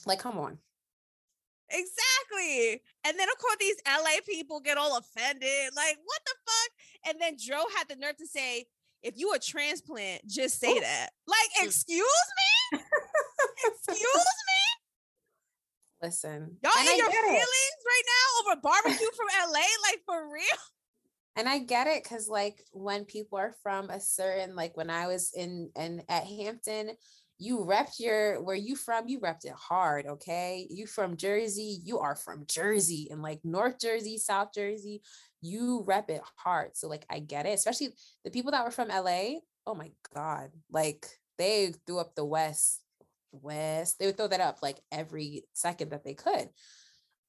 [0.07, 0.57] Like, come on.
[1.71, 2.81] Exactly.
[3.05, 5.71] And then of course these LA people get all offended.
[5.75, 7.09] Like, what the fuck?
[7.09, 8.65] And then Joe had the nerve to say,
[9.01, 10.79] if you a transplant, just say Ooh.
[10.79, 11.09] that.
[11.27, 12.03] Like, excuse
[12.73, 12.79] me?
[13.65, 14.63] excuse me?
[16.01, 16.57] Listen.
[16.63, 17.85] Y'all in your feelings it.
[17.85, 19.59] right now over barbecue from LA?
[19.59, 20.43] Like for real?
[21.35, 25.07] And I get it because like when people are from a certain like when I
[25.07, 26.91] was in and at Hampton,
[27.39, 30.67] you repped your where you from you repped it hard okay?
[30.69, 35.01] You from jersey you are from jersey and like north jersey south jersey
[35.41, 36.75] you rep it hard.
[36.75, 37.89] So like i get it especially
[38.23, 42.81] the people that were from la oh my god like they threw up the west
[43.31, 46.49] west they would throw that up like every second that they could.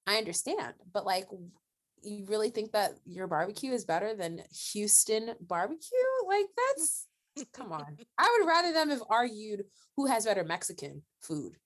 [0.07, 1.29] I understand but like
[2.03, 4.43] you really think that your barbecue is better than
[4.73, 5.99] houston barbecue?
[6.27, 6.49] Like mm.
[6.57, 7.07] that's
[7.53, 7.97] Come on.
[8.19, 9.65] I would rather them have argued
[9.97, 11.57] who has better Mexican food.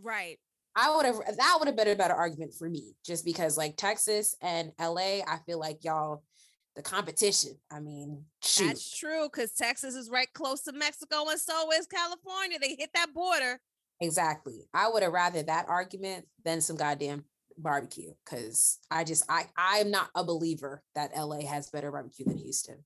[0.00, 0.38] Right.
[0.76, 3.76] I would have that would have been a better argument for me, just because like
[3.76, 6.22] Texas and LA, I feel like y'all
[6.76, 7.58] the competition.
[7.72, 8.68] I mean, shoot.
[8.68, 12.58] that's true because Texas is right close to Mexico, and so is California.
[12.60, 13.60] They hit that border.
[14.00, 14.60] Exactly.
[14.72, 17.24] I would have rather that argument than some goddamn
[17.58, 22.38] barbecue because I just I I'm not a believer that LA has better barbecue than
[22.38, 22.84] Houston.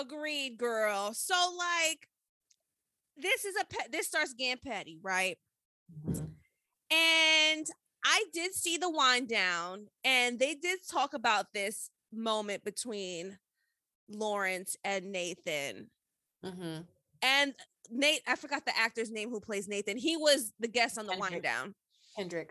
[0.00, 1.12] Agreed, girl.
[1.14, 2.08] So like
[3.16, 5.38] this is a pet this starts getting petty, right?
[6.06, 6.24] Mm-hmm.
[6.90, 7.66] And
[8.04, 13.38] I did see the Wine Down and they did talk about this moment between
[14.08, 15.90] Lawrence and Nathan.
[16.44, 16.82] Mm-hmm.
[17.22, 17.54] And
[17.90, 19.96] Nate, I forgot the actor's name who plays Nathan.
[19.96, 21.32] He was the guest on the Kendrick.
[21.32, 21.74] Wine Down.
[22.16, 22.50] Kendrick.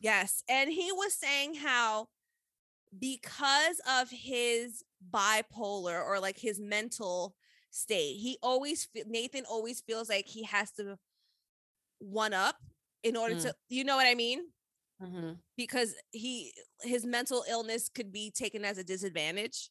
[0.00, 0.42] Yes.
[0.48, 2.08] And he was saying how
[2.98, 4.82] because of his
[5.12, 7.34] bipolar or like his mental
[7.70, 8.16] state.
[8.16, 10.96] He always Nathan always feels like he has to
[11.98, 12.56] one up
[13.02, 13.42] in order mm.
[13.42, 14.40] to you know what I mean?
[15.02, 15.32] Mm-hmm.
[15.56, 16.52] Because he
[16.82, 19.70] his mental illness could be taken as a disadvantage.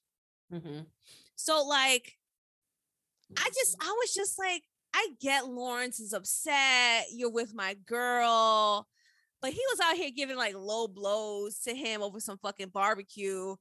[0.51, 0.81] Mm-hmm.
[1.35, 2.13] So like
[3.37, 4.63] I just I was just like
[4.93, 7.05] I get Lawrence is upset.
[7.11, 8.87] You're with my girl.
[9.41, 13.55] But he was out here giving like low blows to him over some fucking barbecue.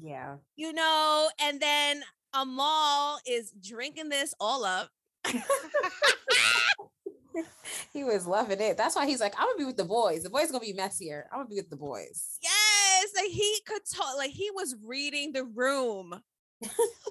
[0.00, 0.36] Yeah.
[0.56, 2.02] You know, and then
[2.34, 4.90] Amal is drinking this all up.
[7.92, 8.76] he was loving it.
[8.76, 10.22] That's why he's like, I'm gonna be with the boys.
[10.22, 11.26] The boys gonna be messier.
[11.32, 12.38] I'm gonna be with the boys.
[12.42, 14.16] Yes, like he could talk.
[14.16, 16.20] Like he was reading the room.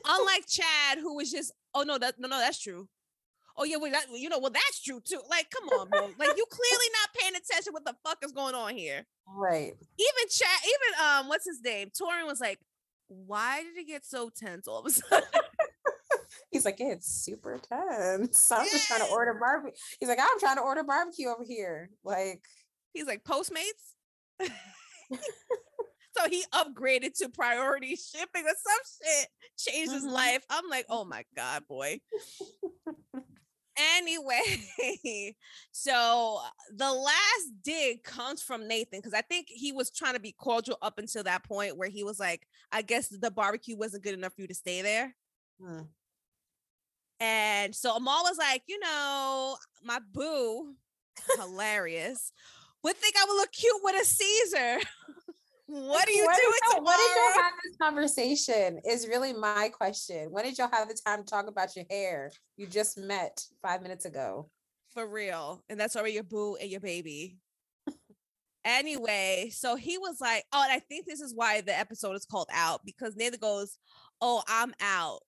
[0.08, 2.88] Unlike Chad, who was just, oh no, that no, no, that's true.
[3.58, 5.22] Oh yeah, well that you know, well that's true too.
[5.30, 6.10] Like, come on, bro.
[6.18, 7.74] like you clearly not paying attention.
[7.74, 9.06] What the fuck is going on here?
[9.28, 9.74] Right.
[9.74, 11.90] Even Chad, even um, what's his name?
[11.90, 12.60] Taurean was like,
[13.10, 15.28] why did it get so tense all of a sudden?
[16.52, 18.52] He's like, it's super tense.
[18.52, 19.78] I'm just trying to order barbecue.
[20.00, 21.90] He's like, I'm trying to order barbecue over here.
[22.04, 22.42] Like,
[22.94, 23.96] he's like, Postmates.
[26.18, 30.14] so he upgraded to priority shipping or some shit, changed his mm-hmm.
[30.14, 30.44] life.
[30.50, 32.00] I'm like, oh my God, boy.
[33.98, 35.36] anyway,
[35.72, 36.40] so
[36.76, 40.78] the last dig comes from Nathan because I think he was trying to be cordial
[40.82, 44.34] up until that point where he was like, I guess the barbecue wasn't good enough
[44.34, 45.16] for you to stay there.
[45.62, 45.82] Hmm.
[47.20, 50.76] And so Amal was like, you know, my boo,
[51.38, 52.32] hilarious,
[52.84, 54.80] would think I would look cute with a Caesar.
[55.70, 56.84] what are you what doing tomorrow?
[56.84, 58.82] What did y'all have this conversation?
[58.90, 60.32] Is really my question.
[60.32, 62.32] When did y'all have the time to talk about your hair?
[62.58, 64.50] You just met five minutes ago.
[64.94, 65.64] For real.
[65.70, 67.38] And that's already your boo and your baby.
[68.66, 72.26] anyway, so he was like, Oh, and I think this is why the episode is
[72.26, 73.78] called out because Nathan goes,
[74.22, 75.20] Oh, I'm out.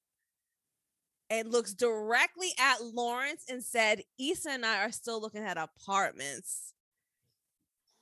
[1.30, 6.74] And looks directly at Lawrence and said, Issa and I are still looking at apartments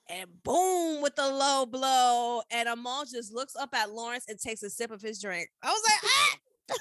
[0.09, 2.41] and boom with the low blow.
[2.51, 5.49] And Amal just looks up at Lawrence and takes a sip of his drink.
[5.63, 6.75] I was like, ah,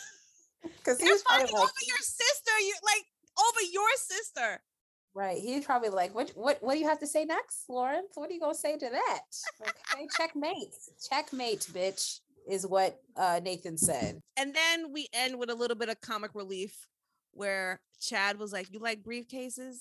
[0.78, 2.58] because he's probably like, over your sister.
[2.60, 3.04] You like
[3.38, 4.62] over your sister.
[5.14, 5.38] Right.
[5.38, 8.12] He's probably like, what what what do you have to say next, Lawrence?
[8.14, 9.20] What are you gonna say to that?
[9.94, 10.74] Okay, checkmate.
[11.10, 14.20] Checkmate, bitch, is what uh Nathan said.
[14.36, 16.86] And then we end with a little bit of comic relief
[17.32, 19.78] where Chad was like, You like briefcases?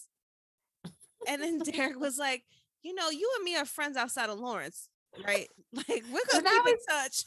[1.27, 2.43] and then Derek was like,
[2.87, 4.89] you know, you and me are friends outside of Lawrence,
[5.25, 5.47] right?
[5.73, 7.23] Like we're gonna keep was, in touch.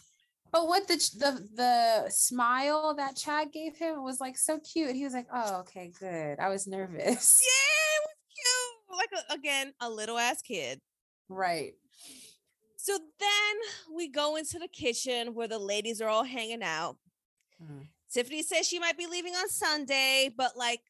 [0.51, 4.97] But what the the the smile that Chad gave him was like so cute.
[4.97, 7.43] He was like, "Oh, okay, good." I was nervous.
[7.45, 8.99] Yeah, it was cute.
[8.99, 10.81] Like a, again, a little ass kid.
[11.29, 11.75] Right.
[12.77, 16.97] So then we go into the kitchen where the ladies are all hanging out.
[17.63, 17.87] Mm.
[18.11, 20.81] Tiffany says she might be leaving on Sunday, but like,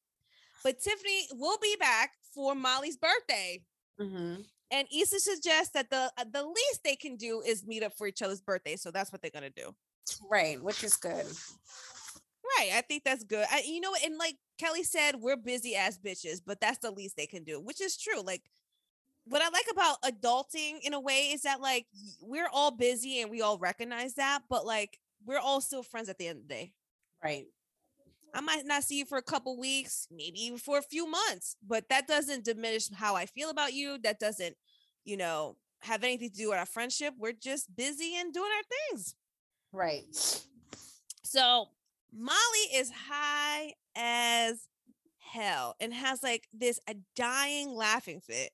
[0.62, 3.60] but Tiffany will be back for Molly's birthday.
[4.00, 4.42] Mm-hmm.
[4.70, 8.06] And Issa suggests that the uh, the least they can do is meet up for
[8.06, 8.76] each other's birthday.
[8.76, 9.74] So that's what they're gonna do.
[10.30, 11.26] Right, which is good.
[12.58, 13.46] Right, I think that's good.
[13.50, 17.16] I, you know, and like Kelly said, we're busy as bitches, but that's the least
[17.16, 18.20] they can do, which is true.
[18.20, 18.42] Like,
[19.24, 21.86] what I like about adulting in a way is that like
[22.20, 26.18] we're all busy and we all recognize that, but like we're all still friends at
[26.18, 26.72] the end of the day.
[27.22, 27.46] Right.
[28.34, 31.56] I might not see you for a couple weeks, maybe even for a few months,
[31.66, 33.98] but that doesn't diminish how I feel about you.
[33.98, 34.56] That doesn't,
[35.04, 37.14] you know, have anything to do with our friendship.
[37.18, 39.14] We're just busy and doing our things.
[39.72, 40.04] Right.
[41.24, 41.68] So
[42.12, 44.66] Molly is high as
[45.18, 48.50] hell and has like this a dying laughing fit.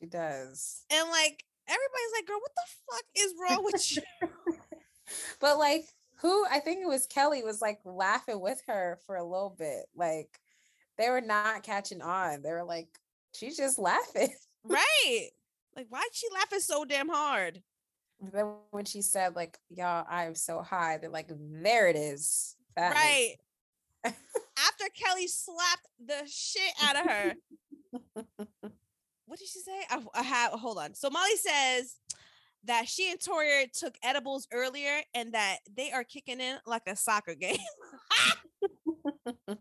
[0.00, 0.84] She does.
[0.90, 4.56] And like everybody's like, girl, what the fuck is wrong with you?
[5.40, 5.84] but like
[6.20, 9.86] who I think it was Kelly was like laughing with her for a little bit.
[9.94, 10.40] Like
[10.98, 12.42] they were not catching on.
[12.42, 12.88] They were like,
[13.34, 14.34] she's just laughing.
[14.64, 15.30] right.
[15.76, 17.62] Like, why'd she laughing so damn hard?
[18.34, 22.54] then when she said, like, y'all, I am so high, they're like, there it is.
[22.76, 23.36] That right.
[24.04, 27.34] After Kelly slapped the shit out of her.
[29.24, 29.80] what did she say?
[29.88, 30.94] I, I have hold on.
[30.94, 31.96] So Molly says
[32.64, 36.96] that she and Toria took edibles earlier and that they are kicking in like a
[36.96, 37.58] soccer game.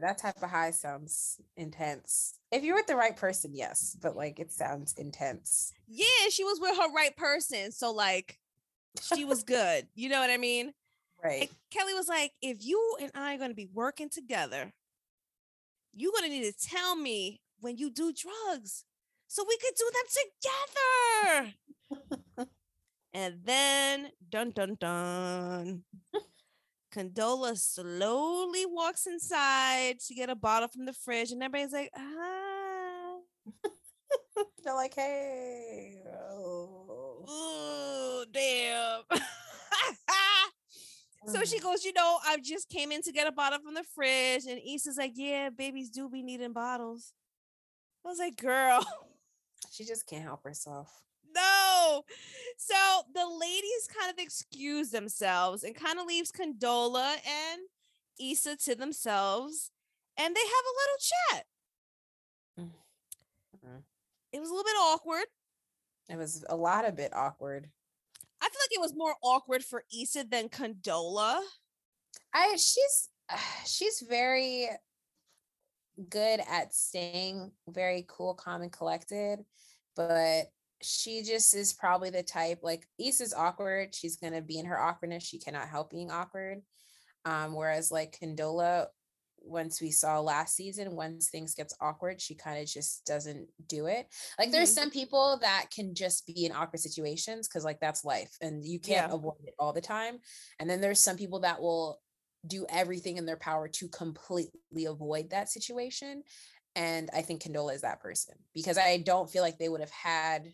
[0.00, 2.38] that type of high sounds intense.
[2.50, 5.72] If you're with the right person, yes, but like it sounds intense.
[5.86, 7.72] Yeah, she was with her right person.
[7.72, 8.38] So like
[9.00, 9.86] she was good.
[9.94, 10.72] You know what I mean?
[11.22, 11.42] Right.
[11.42, 14.72] And Kelly was like, if you and I are going to be working together,
[15.94, 18.84] you're going to need to tell me when you do drugs
[19.28, 20.26] so we could do them
[21.38, 21.54] together
[23.14, 25.84] and then dun dun dun.
[26.92, 33.16] Condola slowly walks inside to get a bottle from the fridge, and everybody's like, ah.
[34.62, 36.02] They're like, hey.
[36.30, 39.02] Oh, Ooh, damn.
[41.26, 43.84] so she goes, you know, I just came in to get a bottle from the
[43.94, 44.44] fridge.
[44.48, 47.12] And Issa's like, yeah, babies do be needing bottles.
[48.04, 48.84] I was like, girl.
[49.70, 51.02] She just can't help herself
[51.34, 52.02] no.
[52.56, 52.74] So
[53.14, 57.62] the ladies kind of excuse themselves and kind of leaves Condola and
[58.20, 59.70] Issa to themselves,
[60.16, 61.44] and they have a little chat.
[62.60, 63.78] Mm-hmm.
[64.32, 65.24] It was a little bit awkward.
[66.08, 67.68] It was a lot of bit awkward.
[68.40, 71.40] I feel like it was more awkward for Issa than Condola.
[72.34, 73.08] I she's
[73.66, 74.68] she's very
[76.08, 79.40] good at staying very cool, calm, and collected,
[79.94, 80.46] but
[80.82, 83.94] she just is probably the type like Issa's awkward.
[83.94, 85.24] She's gonna be in her awkwardness.
[85.24, 86.62] She cannot help being awkward.
[87.24, 88.86] Um, whereas like Condola,
[89.44, 93.86] once we saw last season, once things gets awkward, she kind of just doesn't do
[93.86, 94.06] it.
[94.38, 94.52] Like mm-hmm.
[94.52, 98.64] there's some people that can just be in awkward situations because like that's life and
[98.64, 99.14] you can't yeah.
[99.14, 100.18] avoid it all the time.
[100.58, 102.00] And then there's some people that will
[102.46, 106.22] do everything in their power to completely avoid that situation.
[106.74, 109.90] And I think Condola is that person because I don't feel like they would have
[109.90, 110.52] had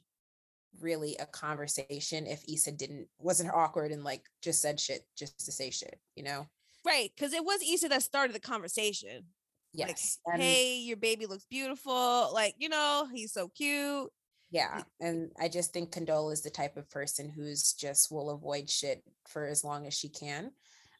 [0.80, 5.52] really a conversation if Issa didn't wasn't awkward and like just said shit just to
[5.52, 6.46] say shit, you know?
[6.86, 9.24] Right, because it was Issa that started the conversation.
[9.72, 10.18] Yes.
[10.26, 12.30] Like, hey, your baby looks beautiful.
[12.32, 14.10] Like, you know, he's so cute.
[14.50, 14.82] Yeah.
[15.00, 19.02] And I just think Condola is the type of person who's just will avoid shit
[19.28, 20.52] for as long as she can.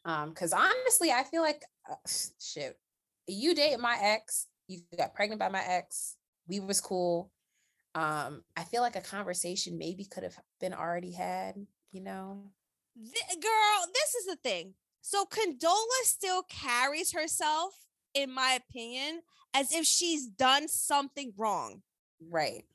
[0.05, 1.95] Um, because honestly, I feel like uh,
[2.39, 2.77] shit,
[3.27, 6.15] you date my ex, you got pregnant by my ex,
[6.47, 7.31] we was cool
[7.99, 11.55] um i feel like a conversation maybe could have been already had
[11.91, 12.43] you know?
[12.97, 14.73] Girl this is the thing.
[15.01, 17.73] So condola still carries herself
[18.13, 19.21] in my opinion
[19.53, 21.81] as if she's done something wrong.
[22.29, 22.65] Right.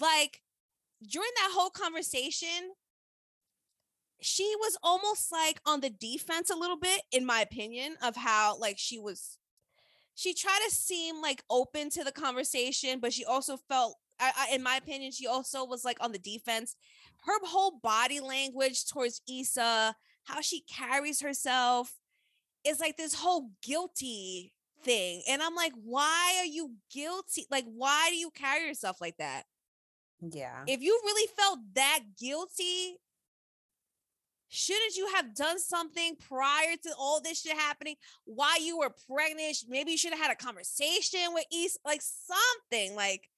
[0.00, 0.42] Like
[1.06, 2.74] during that whole conversation
[4.20, 8.56] she was almost like on the defense a little bit in my opinion of how
[8.58, 9.36] like she was
[10.14, 14.54] she tried to seem like open to the conversation but she also felt I, I,
[14.54, 16.76] in my opinion, she also was like on the defense.
[17.24, 19.94] Her whole body language towards Issa,
[20.24, 21.92] how she carries herself,
[22.64, 24.52] is like this whole guilty
[24.82, 25.22] thing.
[25.28, 27.46] And I'm like, why are you guilty?
[27.50, 29.44] Like, why do you carry yourself like that?
[30.20, 30.62] Yeah.
[30.66, 32.98] If you really felt that guilty,
[34.48, 39.56] shouldn't you have done something prior to all this shit happening while you were pregnant?
[39.68, 42.94] Maybe you should have had a conversation with East, like something.
[42.94, 43.28] Like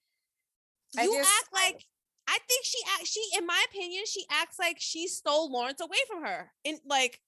[1.05, 1.85] you just, act like
[2.29, 5.99] I think she act she, in my opinion, she acts like she stole Lawrence away
[6.09, 6.51] from her.
[6.65, 7.21] And like,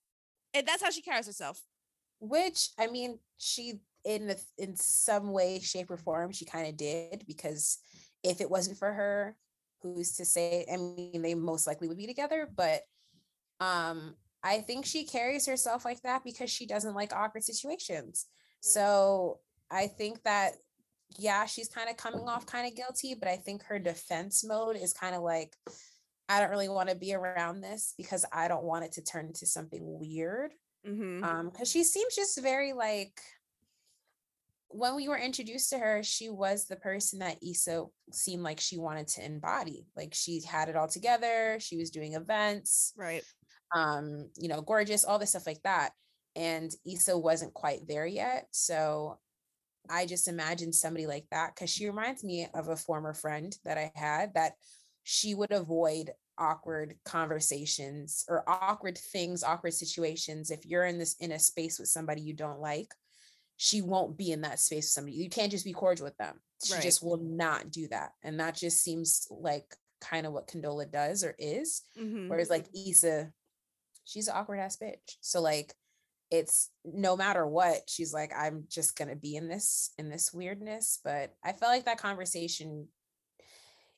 [0.54, 1.62] and that's how she carries herself.
[2.20, 6.76] Which I mean, she in the, in some way, shape, or form, she kind of
[6.76, 7.78] did because
[8.24, 9.36] if it wasn't for her,
[9.82, 10.66] who's to say?
[10.72, 12.82] I mean, they most likely would be together, but
[13.60, 18.26] um, I think she carries herself like that because she doesn't like awkward situations.
[18.64, 18.68] Mm.
[18.68, 19.38] So
[19.70, 20.54] I think that
[21.16, 24.76] yeah, she's kind of coming off kind of guilty, but I think her defense mode
[24.76, 25.54] is kind of like,
[26.28, 29.26] I don't really want to be around this because I don't want it to turn
[29.26, 30.52] into something weird.
[30.86, 31.24] Mm-hmm.
[31.24, 33.20] Um, because she seems just very like
[34.68, 38.78] when we were introduced to her, she was the person that Issa seemed like she
[38.78, 39.86] wanted to embody.
[39.96, 41.56] Like she had it all together.
[41.58, 42.92] She was doing events.
[42.96, 43.24] Right.
[43.74, 45.90] Um, you know, gorgeous, all this stuff like that.
[46.36, 48.46] And Issa wasn't quite there yet.
[48.50, 49.18] So
[49.90, 53.78] I just imagine somebody like that because she reminds me of a former friend that
[53.78, 54.52] I had that
[55.04, 60.50] she would avoid awkward conversations or awkward things, awkward situations.
[60.50, 62.92] If you're in this in a space with somebody you don't like,
[63.56, 65.16] she won't be in that space with somebody.
[65.16, 66.40] You can't just be cordial with them.
[66.64, 66.82] She right.
[66.82, 68.12] just will not do that.
[68.22, 71.82] And that just seems like kind of what Condola does or is.
[72.00, 72.28] Mm-hmm.
[72.28, 73.30] Whereas like Issa,
[74.04, 75.16] she's an awkward ass bitch.
[75.20, 75.74] So like
[76.30, 81.00] it's no matter what, she's like, I'm just gonna be in this in this weirdness.
[81.02, 82.88] But I felt like that conversation,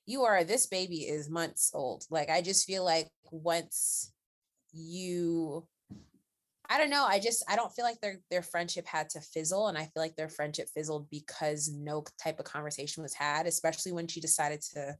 [0.06, 2.04] you are this baby is months old.
[2.10, 4.12] Like I just feel like once
[4.72, 5.66] you
[6.72, 7.04] I don't know.
[7.04, 9.90] I just I don't feel like their their friendship had to fizzle, and I feel
[9.96, 14.60] like their friendship fizzled because no type of conversation was had, especially when she decided
[14.74, 14.96] to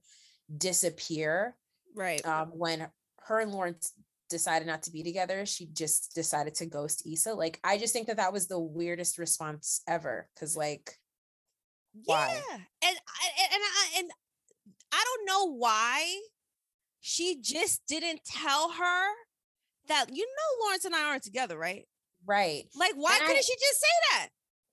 [0.59, 1.57] disappear.
[1.95, 2.26] Right.
[2.26, 2.89] Um, when
[3.20, 3.93] her and Lawrence
[4.31, 7.35] decided not to be together, she just decided to ghost Issa.
[7.35, 10.28] Like I just think that that was the weirdest response ever.
[10.35, 10.93] Because like,
[12.05, 12.41] why?
[12.49, 14.11] Yeah, and and and I and
[14.93, 16.20] I don't know why
[17.01, 19.07] she just didn't tell her
[19.89, 21.87] that you know Lawrence and I aren't together, right?
[22.26, 22.64] Right.
[22.76, 24.28] Like, why and couldn't I, she just say that?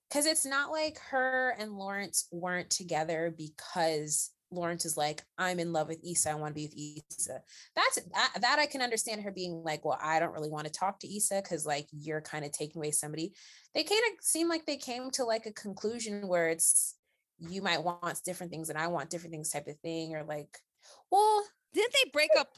[0.10, 5.74] Because it's not like her and Lawrence weren't together because Lawrence is like, I'm in
[5.74, 6.32] love with Issa.
[6.32, 7.41] I want to be with Issa.
[7.76, 10.72] That's that, that I can understand her being like, well, I don't really want to
[10.72, 13.34] talk to Issa because like you're kind of taking away somebody.
[13.74, 16.95] They kind of seem like they came to like a conclusion where it's
[17.39, 20.58] you might want different things and I want different things type of thing, or like,
[21.12, 21.43] well,
[21.74, 22.50] didn't they break up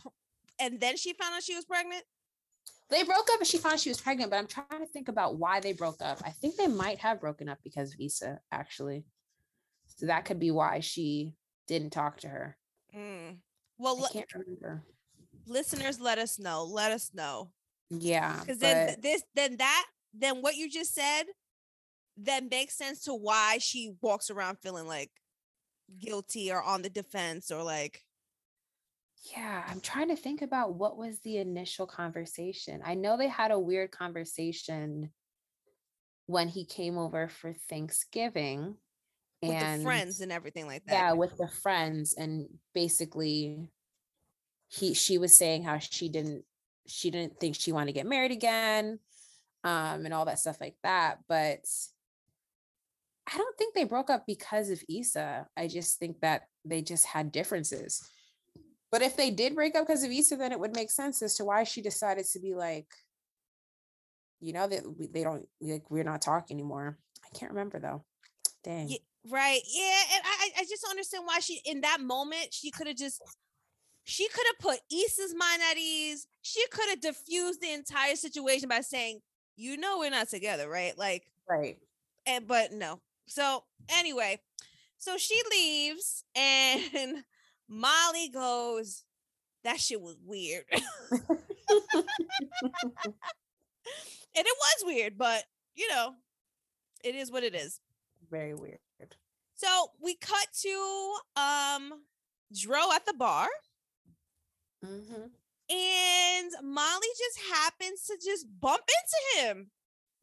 [0.60, 2.04] and then she found out she was pregnant?
[2.90, 5.38] They broke up and she found she was pregnant, but I'm trying to think about
[5.38, 6.22] why they broke up.
[6.26, 9.04] I think they might have broken up because of Issa, actually.
[9.98, 11.36] So that could be why she
[11.70, 12.58] didn't talk to her.
[12.94, 13.38] Mm.
[13.78, 14.84] Well, I can't remember.
[15.48, 16.66] Listeners, let us know.
[16.66, 17.52] Let us know.
[17.90, 18.40] Yeah.
[18.42, 21.24] Because then this, then that, then what you just said,
[22.18, 25.12] then makes sense to why she walks around feeling like
[26.00, 28.02] guilty or on the defense or like
[29.36, 32.82] yeah, I'm trying to think about what was the initial conversation.
[32.86, 35.10] I know they had a weird conversation
[36.26, 38.76] when he came over for Thanksgiving
[39.42, 40.94] with and friends and everything like that.
[40.94, 43.70] Yeah, with the friends and basically
[44.68, 46.44] he she was saying how she didn't
[46.88, 49.00] she didn't think she wanted to get married again
[49.64, 51.66] um and all that stuff like that, but
[53.32, 55.48] I don't think they broke up because of Issa.
[55.56, 58.04] I just think that they just had differences.
[58.92, 61.36] But if they did break up because of Issa, then it would make sense as
[61.36, 62.88] to why she decided to be like,
[64.40, 64.84] you know, that
[65.14, 66.98] they don't like we're not talking anymore.
[67.24, 68.04] I can't remember though.
[68.64, 68.88] Dang.
[68.90, 68.98] Yeah,
[69.30, 69.62] right.
[69.68, 70.02] Yeah.
[70.16, 73.22] And I I just don't understand why she in that moment she could have just
[74.04, 76.28] she could have put Issa's mind at ease.
[76.42, 79.22] She could have diffused the entire situation by saying,
[79.56, 80.98] you know, we're not together, right?
[80.98, 81.78] Like, right.
[82.26, 83.02] And but no.
[83.28, 83.64] So
[83.98, 84.40] anyway,
[84.98, 87.24] so she leaves and
[87.68, 89.04] Molly goes,
[89.64, 90.64] that shit was weird.
[90.72, 90.82] and
[94.36, 95.44] it was weird, but
[95.76, 96.14] you know,
[97.04, 97.80] it is what it is.
[98.32, 98.80] Very weird.
[99.60, 99.68] So
[100.02, 101.92] we cut to um
[102.58, 103.48] Dro at the bar.
[104.86, 105.76] Mm-hmm.
[105.76, 109.72] And Molly just happens to just bump into him.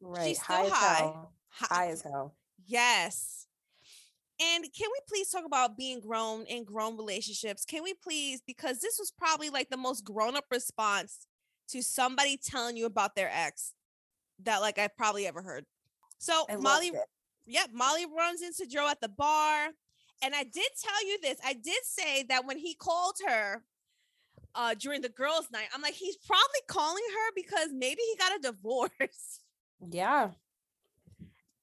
[0.01, 0.29] Right.
[0.29, 1.13] She's still high.
[1.49, 1.75] High.
[1.75, 2.35] high as hell.
[2.65, 3.45] Yes.
[4.41, 7.63] And can we please talk about being grown in grown relationships?
[7.63, 11.27] Can we please, because this was probably like the most grown up response
[11.69, 13.73] to somebody telling you about their ex
[14.43, 15.65] that like I've probably ever heard.
[16.17, 16.91] So Molly
[17.47, 19.69] Yep, Molly runs into Dro at the bar.
[20.21, 21.37] And I did tell you this.
[21.45, 23.63] I did say that when he called her
[24.55, 28.35] uh during the girls' night, I'm like, he's probably calling her because maybe he got
[28.37, 29.39] a divorce.
[29.91, 30.31] Yeah.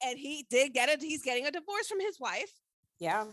[0.07, 1.03] And he did get it.
[1.03, 2.53] He's getting a divorce from his wife.
[3.01, 3.25] Yeah.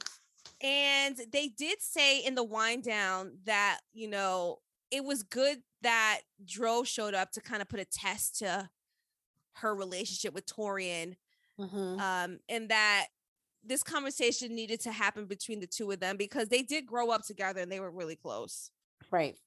[0.59, 4.57] And they did say in the Wine Down that, you know,
[4.89, 8.69] it was good that Dro showed up to kind of put a test to
[9.57, 11.15] her relationship with Taurean.
[11.61, 11.99] Mhm.
[11.99, 13.07] Um, and that
[13.63, 17.23] this conversation needed to happen between the two of them because they did grow up
[17.23, 18.71] together and they were really close.
[19.11, 19.37] Right.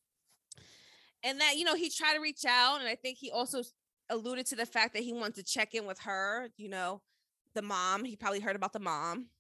[1.25, 2.81] And that, you know, he tried to reach out.
[2.81, 3.63] And I think he also
[4.11, 7.03] alluded to the fact that he wanted to check in with her, you know,
[7.55, 8.05] the mom.
[8.05, 9.31] He probably heard about the mom.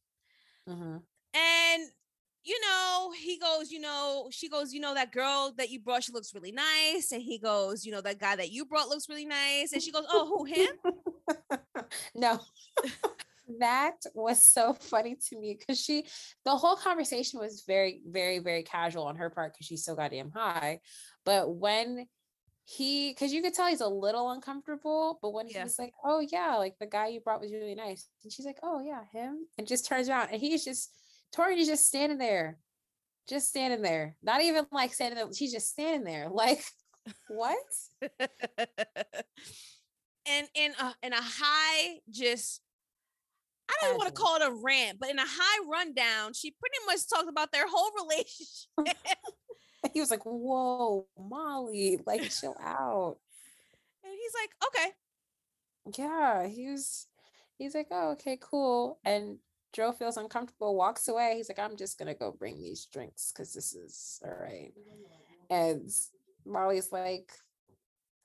[0.68, 1.02] Mhm.
[1.34, 1.92] And
[2.46, 6.04] you know, he goes, you know, she goes, you know, that girl that you brought,
[6.04, 7.10] she looks really nice.
[7.10, 9.72] And he goes, you know, that guy that you brought looks really nice.
[9.72, 10.68] And she goes, oh, who him?
[12.14, 12.40] no.
[13.60, 16.06] that was so funny to me because she
[16.44, 20.30] the whole conversation was very, very, very casual on her part because she's so goddamn
[20.30, 20.80] high.
[21.24, 22.06] But when
[22.66, 25.58] he because you could tell he's a little uncomfortable, but when Yeah.
[25.58, 28.08] he was like, Oh yeah, like the guy you brought was really nice.
[28.22, 30.90] And she's like, Oh yeah, him, and just turns around and he's just
[31.32, 32.58] Tori is just standing there,
[33.28, 36.64] just standing there, not even like standing there, she's just standing there, like
[37.28, 37.58] what?
[40.28, 42.60] and in a in a high just
[43.68, 46.50] I don't even want to call it a rant, but in a high rundown, she
[46.50, 48.96] pretty much talked about their whole relationship.
[49.92, 53.16] he was like, Whoa, Molly, like chill out.
[54.04, 54.92] and he's like, okay.
[55.98, 57.06] Yeah, he was
[57.56, 58.98] he's like, Oh, okay, cool.
[59.04, 59.38] And
[59.72, 61.34] Dro feels uncomfortable, walks away.
[61.36, 64.72] He's like, I'm just gonna go bring these drinks because this is all right.
[65.50, 65.90] And
[66.46, 67.32] Molly's like,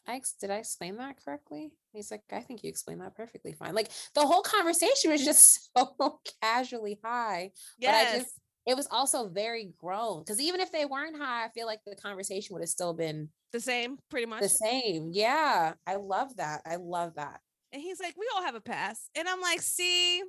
[0.07, 1.71] I ex- did I explain that correctly?
[1.93, 3.75] He's like, I think you explained that perfectly fine.
[3.75, 7.51] Like the whole conversation was just so casually high.
[7.79, 10.19] But I just it was also very grown.
[10.21, 13.29] Because even if they weren't high, I feel like the conversation would have still been
[13.51, 14.41] the same, pretty much.
[14.41, 15.09] the same.
[15.11, 15.73] Yeah.
[15.87, 16.61] I love that.
[16.65, 17.41] I love that.
[17.71, 19.09] And he's like, we all have a past.
[19.15, 20.21] And I'm like, see,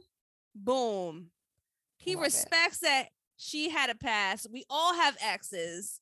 [0.55, 1.27] boom.
[1.99, 2.27] He Love it.
[2.27, 4.47] respects that she had a past.
[4.51, 6.01] We all have exes.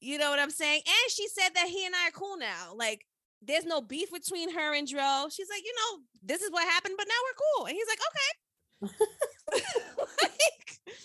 [0.00, 0.82] You know what I'm saying?
[0.86, 2.72] And she said that he and I are cool now.
[2.74, 3.04] Like,
[3.42, 5.26] there's no beef between her and Dro.
[5.30, 7.66] She's like, you know, this is what happened, but now we're cool.
[7.66, 9.64] And he's like, okay.
[10.22, 10.98] like,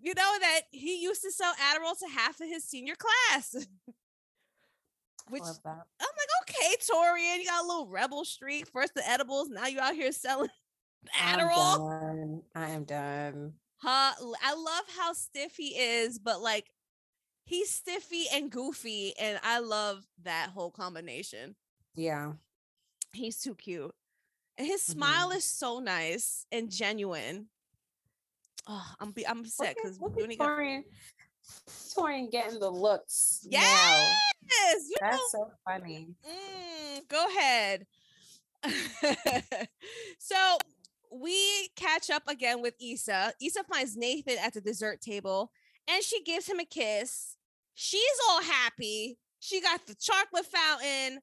[0.00, 3.66] you know, that he used to sell Adderall to half of his senior class.
[5.28, 5.86] Which love that.
[6.00, 8.68] I'm like, okay, Taurean, you got a little rebel streak.
[8.68, 10.50] First the edibles, now you out here selling
[11.18, 11.90] Adderall.
[11.90, 12.42] I'm done.
[12.54, 13.52] I am done.
[13.78, 14.12] Huh?
[14.42, 16.70] I love how stiff he is, but like
[17.46, 21.56] he's stiffy and goofy, and I love that whole combination.
[21.94, 22.32] Yeah.
[23.12, 23.94] He's too cute.
[24.58, 25.36] And his smile Mhm.
[25.36, 27.48] is so nice and genuine.
[28.66, 30.84] Oh, I'm be I'm upset because look we at only got Taurean.
[31.68, 33.40] Taurean getting the looks.
[33.48, 34.18] yes,
[34.88, 36.14] you know That's so funny.
[36.28, 37.86] Mm, go ahead.
[40.18, 40.58] so
[41.12, 43.34] we catch up again with Issa.
[43.40, 45.52] Issa finds Nathan at the dessert table
[45.88, 47.35] and she gives him a kiss.
[47.76, 49.18] She's all happy.
[49.38, 51.20] She got the chocolate fountain,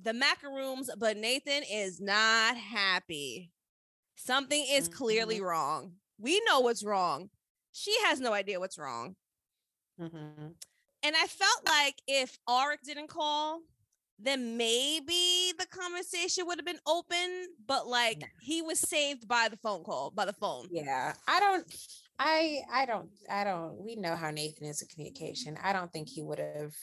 [0.00, 3.50] the macaroons, but Nathan is not happy.
[4.14, 5.94] Something is clearly wrong.
[6.18, 7.30] We know what's wrong.
[7.72, 9.16] She has no idea what's wrong.
[9.98, 10.54] Mhm.
[11.02, 13.62] And I felt like if Arik didn't call,
[14.18, 17.56] then maybe the conversation would have been open.
[17.66, 20.68] But like he was saved by the phone call, by the phone.
[20.70, 21.14] Yeah.
[21.26, 21.66] I don't
[22.18, 25.58] I I don't I don't we know how Nathan is in communication.
[25.62, 26.74] I don't think he would have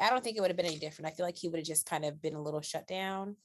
[0.00, 1.10] I don't think it would have been any different.
[1.10, 3.36] I feel like he would have just kind of been a little shut down.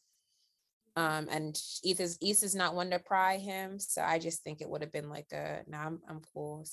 [0.96, 3.78] Um and Ethan's Issa's not one to pry him.
[3.78, 6.66] So I just think it would have been like a nah, I'm I'm cool.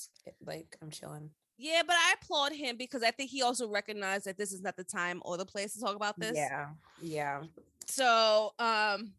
[0.44, 1.30] Like I'm chilling.
[1.56, 4.76] Yeah, but I applaud him because I think he also recognized that this is not
[4.76, 6.36] the time or the place to talk about this.
[6.36, 6.68] Yeah.
[7.02, 7.42] Yeah.
[7.86, 9.14] So um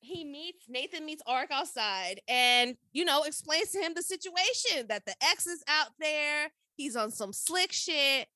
[0.00, 5.04] he meets Nathan meets Arik outside and you know explains to him the situation that
[5.06, 6.50] the ex is out there.
[6.74, 8.26] He's on some slick shit.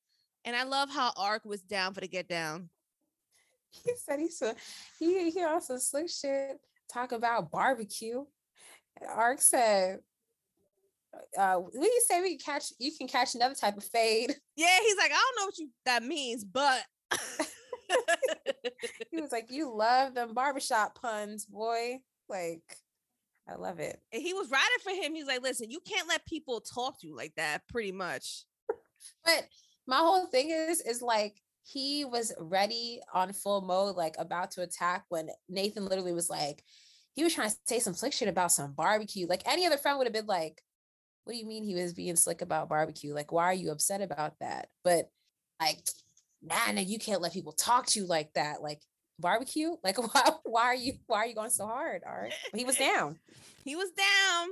[0.44, 2.68] And I love how Arik was down for the get down.
[3.70, 4.52] He said he saw
[4.98, 6.58] he he also slick shit
[6.92, 8.24] talk about barbecue.
[9.08, 9.98] Ark said,
[11.36, 14.34] uh, what do you say we can catch you can catch another type of fade?
[14.56, 16.82] Yeah, he's like, I don't know what you that means, but
[19.10, 21.98] He was like, You love them barbershop puns, boy.
[22.28, 22.62] Like,
[23.48, 24.00] I love it.
[24.12, 25.14] and he was riding for him.
[25.14, 28.44] He's like, listen, you can't let people talk to you like that, pretty much.
[29.24, 29.46] But
[29.86, 34.62] my whole thing is is like he was ready on full mode, like about to
[34.62, 36.62] attack when Nathan literally was like,
[37.12, 39.26] he was trying to say some slick shit about some barbecue.
[39.26, 40.62] Like any other friend would have been like,
[41.24, 43.14] what do you mean he was being slick about barbecue?
[43.14, 44.68] Like, why are you upset about that?
[44.82, 45.10] But
[45.60, 45.86] like,
[46.44, 48.62] nah, nah, you can't let people talk to you like that.
[48.62, 48.80] Like
[49.18, 49.76] barbecue?
[49.82, 52.02] Like, why, why are you, why are you going so hard?
[52.06, 52.32] All right.
[52.54, 53.18] He was down.
[53.64, 54.48] he was down.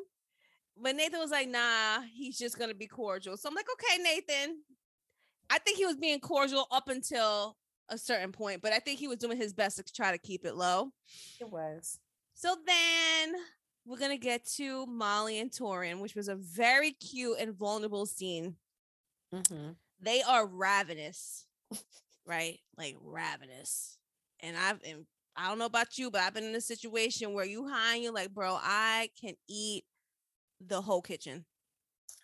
[0.81, 3.37] But Nathan was like, nah, he's just gonna be cordial.
[3.37, 4.59] So I'm like, okay, Nathan.
[5.51, 7.57] I think he was being cordial up until
[7.91, 10.47] a certain point, but I think he was doing his best to try to keep
[10.47, 10.93] it low.
[11.41, 11.99] It was.
[12.35, 13.35] So then
[13.85, 18.57] we're gonna get to Molly and Taurean, which was a very cute and vulnerable scene.
[19.35, 19.73] Mm-hmm.
[20.01, 21.47] They are ravenous,
[22.27, 22.59] right?
[22.77, 23.99] Like ravenous.
[24.41, 25.07] And I've and
[25.37, 28.03] I don't know about you, but I've been in a situation where you high and
[28.03, 29.85] you're like, bro, I can eat
[30.61, 31.45] the whole kitchen.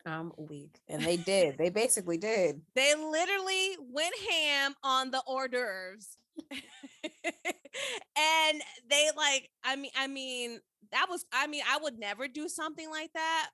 [0.07, 0.81] I'm weak.
[0.89, 1.59] And they did.
[1.59, 2.61] they basically did.
[2.75, 6.17] They literally went ham on the hors d'oeuvres.
[7.25, 10.61] and they like, I mean, I mean,
[10.93, 13.51] that was, I mean, I would never do something like that,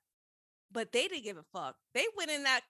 [0.71, 1.75] but they didn't give a fuck.
[1.93, 2.61] They went in that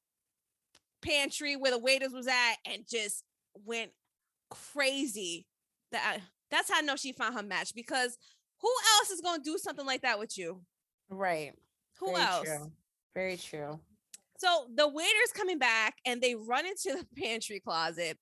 [1.06, 3.24] pantry where the waiters was at and just
[3.66, 3.92] went
[4.50, 5.46] crazy.
[5.92, 6.20] That
[6.52, 8.18] that's how I know she found her match because
[8.62, 10.62] who else is gonna do something like that with you?
[11.10, 11.54] Right.
[12.00, 12.48] Who Very else?
[12.48, 12.72] True.
[13.14, 13.80] Very true.
[14.38, 18.18] So the waiter's coming back and they run into the pantry closet.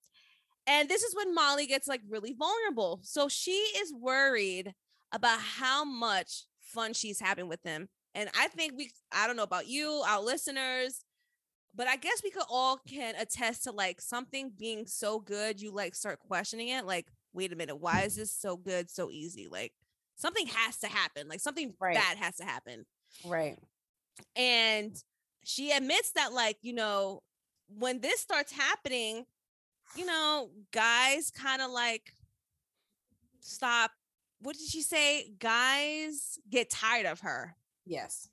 [0.65, 2.99] And this is when Molly gets like really vulnerable.
[3.03, 4.73] So she is worried
[5.11, 7.89] about how much fun she's having with him.
[8.15, 11.03] And I think we, I don't know about you, our listeners,
[11.75, 15.71] but I guess we could all can attest to like something being so good, you
[15.71, 16.85] like start questioning it.
[16.85, 19.47] Like, wait a minute, why is this so good, so easy?
[19.49, 19.73] Like
[20.15, 21.27] something has to happen.
[21.27, 21.95] Like something Right.
[21.95, 22.85] bad has to happen
[23.25, 23.57] Right.
[24.35, 24.95] and
[25.43, 27.21] she admits that like you know
[27.67, 29.25] when this starts happening
[29.97, 32.13] you know guys kind of like
[33.39, 33.91] stop
[34.39, 37.55] what did she say guys get tired of her
[37.85, 38.29] Yes.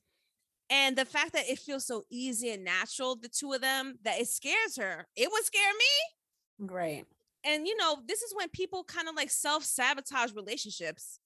[0.70, 4.20] And the fact that it feels so easy and natural the two of them that
[4.20, 7.04] it scares her it would scare me Right.
[7.44, 11.18] and you know this is when people kind of like self-sabotage relationships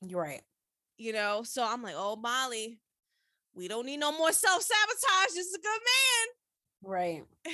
[0.00, 0.42] You're right.
[0.96, 2.78] you know so i'm like oh molly
[3.54, 6.28] we don't need no more self-sabotage this is a good man
[6.82, 7.24] Right.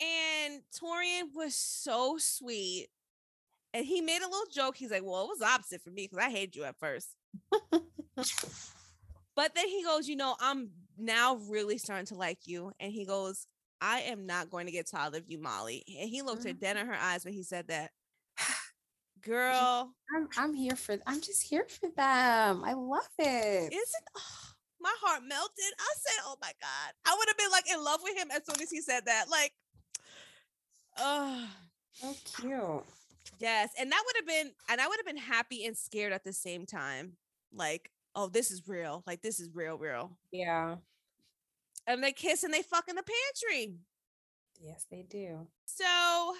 [0.00, 2.88] and Taurean was so sweet.
[3.72, 4.76] And he made a little joke.
[4.76, 7.08] He's like, Well, it was opposite for me because I hated you at first.
[9.38, 12.72] But then he goes, You know, I'm now really starting to like you.
[12.80, 13.46] And he goes,
[13.80, 15.84] I am not going to get tired of you, Molly.
[16.00, 16.58] And he looked her mm.
[16.58, 17.92] dead in her eyes when he said that.
[19.22, 22.64] Girl, I'm I'm here for I'm just here for them.
[22.64, 23.72] I love it.
[23.72, 24.48] isn't oh,
[24.80, 25.72] my heart melted?
[25.78, 26.94] I said, Oh my God.
[27.06, 29.26] I would have been like in love with him as soon as he said that.
[29.30, 29.52] Like,
[30.98, 31.48] oh,
[31.92, 32.12] so
[32.42, 32.84] cute.
[33.38, 36.24] Yes, and that would have been, and I would have been happy and scared at
[36.24, 37.12] the same time.
[37.52, 39.04] Like, oh, this is real.
[39.06, 40.10] Like, this is real, real.
[40.32, 40.76] Yeah.
[41.86, 43.74] And they kiss and they fuck in the pantry.
[44.60, 45.46] Yes, they do.
[45.66, 46.34] So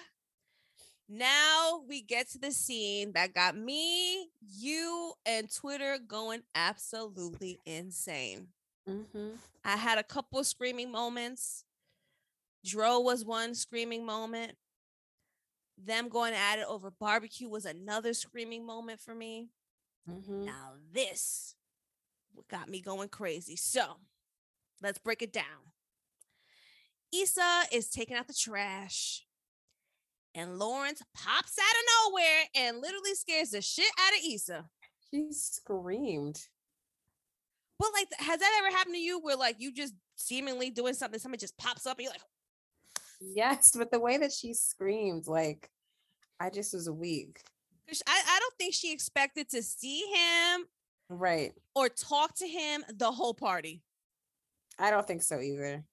[1.07, 8.47] now we get to the scene that got me, you, and Twitter going absolutely insane.
[8.87, 9.29] Mm-hmm.
[9.63, 11.63] I had a couple of screaming moments.
[12.65, 14.51] Dro was one screaming moment.
[15.81, 19.47] Them going at it over barbecue was another screaming moment for me.
[20.09, 20.43] Mm-hmm.
[20.43, 21.55] Now, this
[22.33, 23.55] what got me going crazy.
[23.55, 23.97] So,
[24.81, 25.73] let's break it down.
[27.13, 29.25] Issa is taking out the trash,
[30.35, 34.65] and Lawrence pops out of nowhere and literally scares the shit out of Issa.
[35.11, 36.39] She screamed.
[37.79, 41.19] But, like, has that ever happened to you where, like, you just seemingly doing something,
[41.19, 42.21] somebody just pops up and you're like,
[43.19, 45.69] Yes, but the way that she screamed, like
[46.39, 47.41] I just was weak.
[48.07, 50.65] I, I don't think she expected to see him
[51.09, 51.53] Right.
[51.75, 53.81] or talk to him the whole party.
[54.77, 55.83] I don't think so either.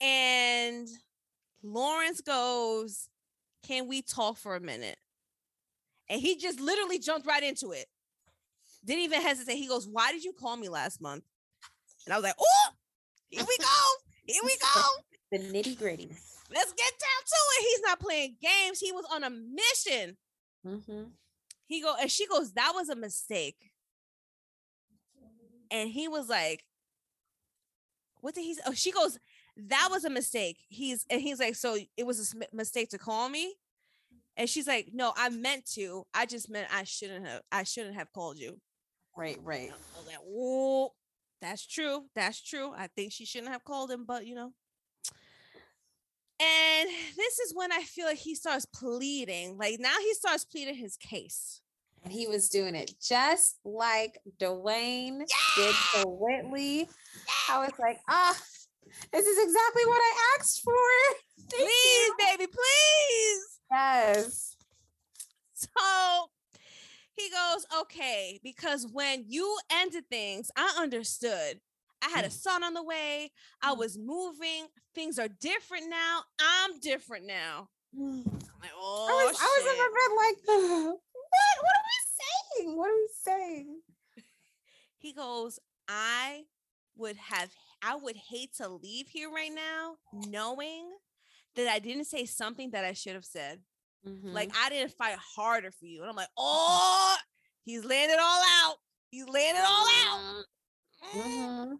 [0.00, 0.88] And
[1.62, 3.08] Lawrence goes,
[3.66, 4.98] Can we talk for a minute?
[6.08, 7.86] And he just literally jumped right into it.
[8.84, 9.56] Didn't even hesitate.
[9.56, 11.24] He goes, Why did you call me last month?
[12.04, 12.72] And I was like, Oh,
[13.30, 13.66] here we go.
[14.26, 14.80] Here we go.
[15.32, 16.08] The nitty gritty.
[16.54, 17.62] Let's get down to it.
[17.62, 18.78] He's not playing games.
[18.78, 20.16] He was on a mission.
[20.64, 21.02] Mm-hmm.
[21.66, 23.56] He go and she goes, That was a mistake.
[25.70, 26.64] And he was like,
[28.20, 28.62] What did he say?
[28.66, 29.18] Oh, she goes,
[29.56, 30.58] That was a mistake.
[30.68, 33.54] He's and he's like, So it was a mistake to call me?
[34.36, 36.06] And she's like, No, I meant to.
[36.14, 38.60] I just meant I shouldn't have, I shouldn't have called you.
[39.16, 39.72] Right, right.
[40.06, 40.92] Like, Whoa,
[41.40, 42.04] that's true.
[42.14, 42.72] That's true.
[42.76, 44.52] I think she shouldn't have called him, but you know.
[46.38, 49.56] And this is when I feel like he starts pleading.
[49.56, 51.62] Like now he starts pleading his case.
[52.06, 55.56] And he was doing it just like Dwayne yeah!
[55.56, 56.78] did for Whitley.
[56.78, 56.86] Yeah!
[57.50, 58.40] I was like, ah, oh,
[59.12, 60.72] this is exactly what I asked for.
[61.50, 62.14] Thank please, you.
[62.16, 63.58] baby, please.
[63.72, 64.56] Yes.
[65.54, 66.28] So
[67.16, 71.58] he goes, okay, because when you ended things, I understood.
[72.04, 72.40] I had a mm.
[72.40, 73.32] son on the way.
[73.60, 73.78] I mm.
[73.78, 74.68] was moving.
[74.94, 76.20] Things are different now.
[76.40, 77.66] I'm different now.
[77.98, 78.24] Mm.
[78.28, 80.96] I'm like, oh, I was, I was in my bed like,
[81.36, 81.64] what?
[81.64, 82.76] What are we saying?
[82.76, 83.80] What are we saying?
[84.98, 86.44] He goes, I
[86.96, 90.90] would have, I would hate to leave here right now knowing
[91.54, 93.60] that I didn't say something that I should have said.
[94.06, 94.32] Mm-hmm.
[94.32, 96.00] Like I didn't fight harder for you.
[96.00, 97.16] And I'm like, oh,
[97.62, 98.76] he's laying it all out.
[99.10, 100.44] He's laying it all out.
[101.14, 101.18] Mm-hmm.
[101.20, 101.74] mm-hmm.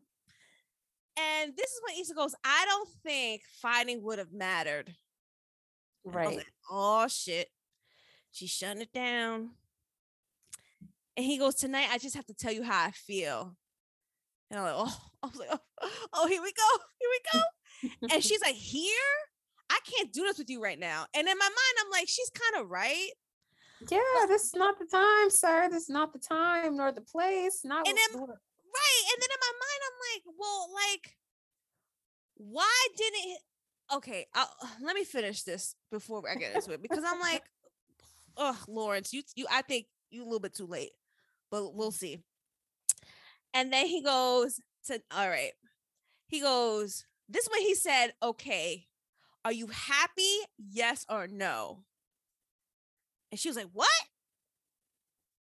[1.19, 4.95] And this is when Issa goes, I don't think fighting would have mattered.
[6.05, 6.37] Right.
[6.37, 7.49] Like, oh shit.
[8.37, 9.53] She's shutting it down.
[11.17, 13.57] And he goes, Tonight I just have to tell you how I feel.
[14.51, 16.83] And I'm like, oh, I was like, oh, oh here we go.
[17.01, 18.15] Here we go.
[18.15, 18.91] and she's like, Here?
[19.71, 21.07] I can't do this with you right now.
[21.15, 23.09] And in my mind, I'm like, she's kind of right.
[23.91, 25.69] Yeah, this is not the time, sir.
[25.71, 27.63] This is not the time nor the place.
[27.65, 29.03] Not and then, right.
[29.13, 31.17] And then in my mind, I'm like, well, like,
[32.37, 33.39] why didn't
[33.95, 34.51] okay, I'll,
[34.83, 37.43] let me finish this before I get into it because I'm like,
[38.37, 40.93] oh, Lawrence, you you I think you a little bit too late,
[41.51, 42.23] but we'll see.
[43.55, 45.53] And then he goes to all right.
[46.29, 48.87] He goes, this way he said, okay,
[49.45, 50.39] are you happy?
[50.59, 51.85] Yes or no?
[53.31, 53.89] And she was like, What?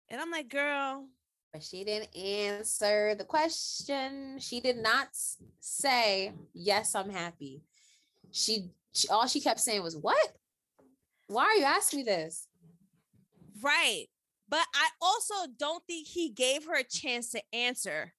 [0.09, 1.09] And I'm like, Girl.
[1.53, 4.39] But she didn't answer the question.
[4.39, 5.09] She did not
[5.61, 7.63] say, Yes, I'm happy.
[8.31, 10.37] She, she all she kept saying was, What?
[11.29, 12.49] Why are you asking me this?
[13.63, 14.07] Right.
[14.49, 18.13] But I also don't think he gave her a chance to answer.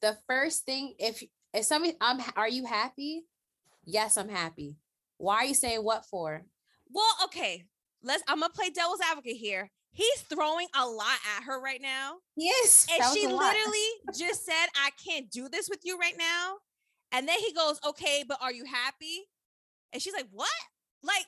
[0.00, 1.22] The first thing, if
[1.54, 3.22] if somebody, I'm, are you happy?
[3.84, 4.76] Yes, I'm happy.
[5.18, 6.42] Why are you saying what for?
[6.90, 7.64] Well, okay.
[8.02, 9.70] Let's I'm gonna play devil's advocate here.
[9.92, 12.16] He's throwing a lot at her right now.
[12.36, 12.86] Yes.
[12.90, 13.88] And she literally
[14.18, 16.56] just said, I can't do this with you right now.
[17.12, 19.28] And then he goes, Okay, but are you happy?
[19.92, 20.48] And she's like, What?
[21.02, 21.26] Like,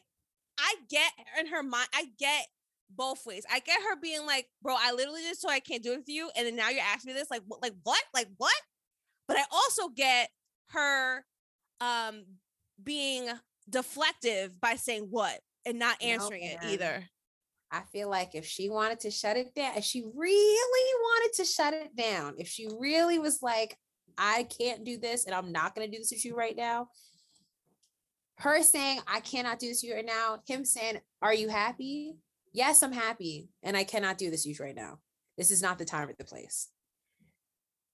[0.58, 2.46] I get in her mind, I get
[2.90, 3.44] both ways.
[3.50, 6.08] I get her being like, bro, I literally just so I can't do it with
[6.08, 6.30] you.
[6.36, 8.02] And then now you're asking me this, like, like what?
[8.12, 8.54] Like what?
[9.26, 10.28] But I also get
[10.70, 11.24] her
[11.80, 12.24] um
[12.82, 13.28] being
[13.70, 17.04] deflective by saying what and not answering no, it either.
[17.70, 21.44] I feel like if she wanted to shut it down, if she really wanted to
[21.44, 23.76] shut it down, if she really was like,
[24.16, 26.88] I can't do this and I'm not going to do this with you right now,
[28.38, 32.16] her saying, I cannot do this with you right now, him saying, Are you happy?
[32.52, 34.98] Yes, I'm happy and I cannot do this with you right now.
[35.36, 36.68] This is not the time or the place.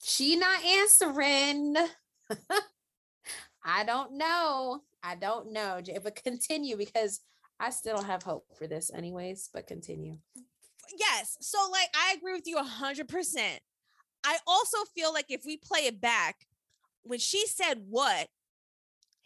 [0.02, 1.76] She not answering.
[3.64, 4.82] I don't know.
[5.02, 5.80] I don't know.
[6.02, 7.20] But continue because
[7.58, 9.48] I still don't have hope for this, anyways.
[9.52, 10.18] But continue.
[10.98, 11.36] Yes.
[11.40, 13.58] So, like, I agree with you 100%.
[14.24, 16.46] I also feel like if we play it back,
[17.02, 18.28] when she said what,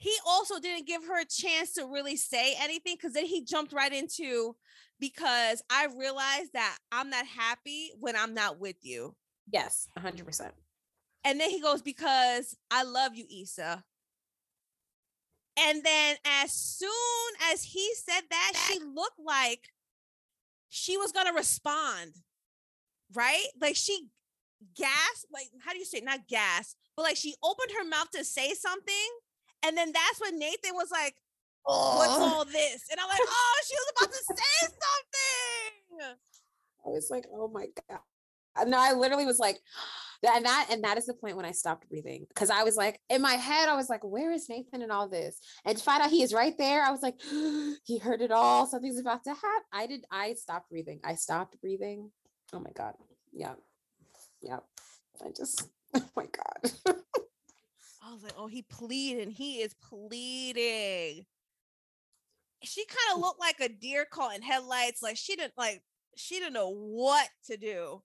[0.05, 3.73] he also didn't give her a chance to really say anything because then he jumped
[3.73, 4.55] right into
[5.01, 9.17] because I realized that I'm not happy when I'm not with you.
[9.51, 10.51] Yes, 100%.
[11.25, 13.83] And then he goes, Because I love you, Issa.
[15.59, 16.91] And then as soon
[17.51, 19.71] as he said that, she looked like
[20.69, 22.13] she was going to respond.
[23.15, 23.47] Right?
[23.59, 24.09] Like she
[24.77, 26.05] gasped, like how do you say it?
[26.05, 29.09] not gas, but like she opened her mouth to say something.
[29.65, 31.15] And then that's when Nathan was like,
[31.67, 31.99] oh.
[31.99, 32.85] What's all this?
[32.91, 34.69] And I'm like, Oh, she was about to say
[36.01, 36.17] something.
[36.87, 38.01] I was like, Oh my God.
[38.69, 39.59] No, I literally was like,
[40.35, 43.01] and that and that is the point when I stopped breathing because I was like
[43.11, 46.03] in my head I was like where is Nathan and all this and to find
[46.03, 47.21] out he is right there I was like
[47.85, 51.61] he heard it all something's about to happen I did I stopped breathing I stopped
[51.61, 52.11] breathing
[52.53, 52.95] oh my god
[53.33, 53.55] yeah
[54.41, 54.61] yeah
[55.25, 56.97] I just oh my god
[58.05, 61.25] I was like oh he pleading he is pleading
[62.63, 65.83] she kind of looked like a deer caught in headlights like she didn't like
[66.17, 68.03] she didn't know what to do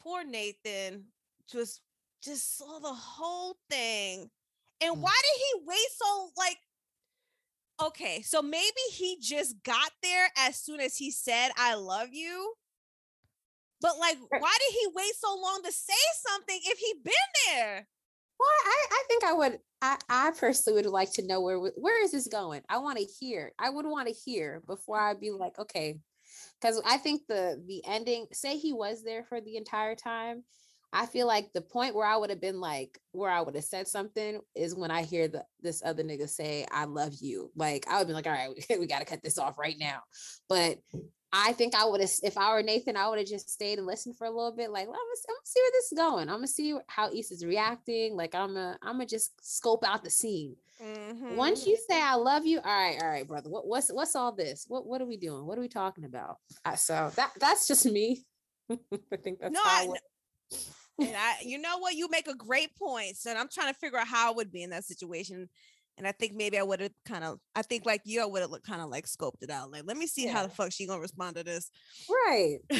[0.00, 1.04] poor Nathan
[1.50, 1.80] just
[2.22, 4.30] just saw the whole thing.
[4.82, 5.00] And mm.
[5.00, 6.58] why did he wait so like
[7.82, 12.54] okay, so maybe he just got there as soon as he said I love you.
[13.80, 15.92] But like why did he wait so long to say
[16.26, 17.12] something if he'd been
[17.48, 17.88] there?
[18.38, 22.04] Well, I, I think I would I, I personally would like to know where where
[22.04, 22.62] is this going?
[22.68, 23.52] I want to hear.
[23.58, 25.98] I would want to hear before I'd be like, okay,
[26.60, 30.44] because I think the the ending, say he was there for the entire time.
[30.92, 33.64] I feel like the point where I would have been like, where I would have
[33.64, 37.86] said something is when I hear the this other nigga say, "I love you." Like
[37.88, 40.02] I would be like, "All right, we, we got to cut this off right now."
[40.48, 40.78] But
[41.38, 43.86] I think I would have, if I were Nathan, I would have just stayed and
[43.86, 44.70] listened for a little bit.
[44.70, 46.28] Like, well, I'm, gonna, I'm gonna see where this is going.
[46.28, 48.16] I'm gonna see how East is reacting.
[48.16, 50.56] Like, I'm gonna, I'm gonna just scope out the scene.
[50.82, 51.36] Mm-hmm.
[51.36, 53.50] Once you say I love you, all right, all right, brother.
[53.50, 54.64] What, what's what's all this?
[54.68, 55.46] What what are we doing?
[55.46, 56.38] What are we talking about?
[56.64, 58.24] Uh, so that that's just me.
[58.70, 59.88] I think that's no, I,
[60.98, 63.16] and I, you know what, you make a great point.
[63.16, 65.48] So I'm trying to figure out how I would be in that situation.
[65.98, 68.42] And I think maybe I would have kind of, I think like you, I would
[68.42, 69.72] have looked kind of like scoped it out.
[69.72, 70.32] Like, let me see yeah.
[70.32, 71.70] how the fuck she gonna respond to this.
[72.08, 72.58] Right.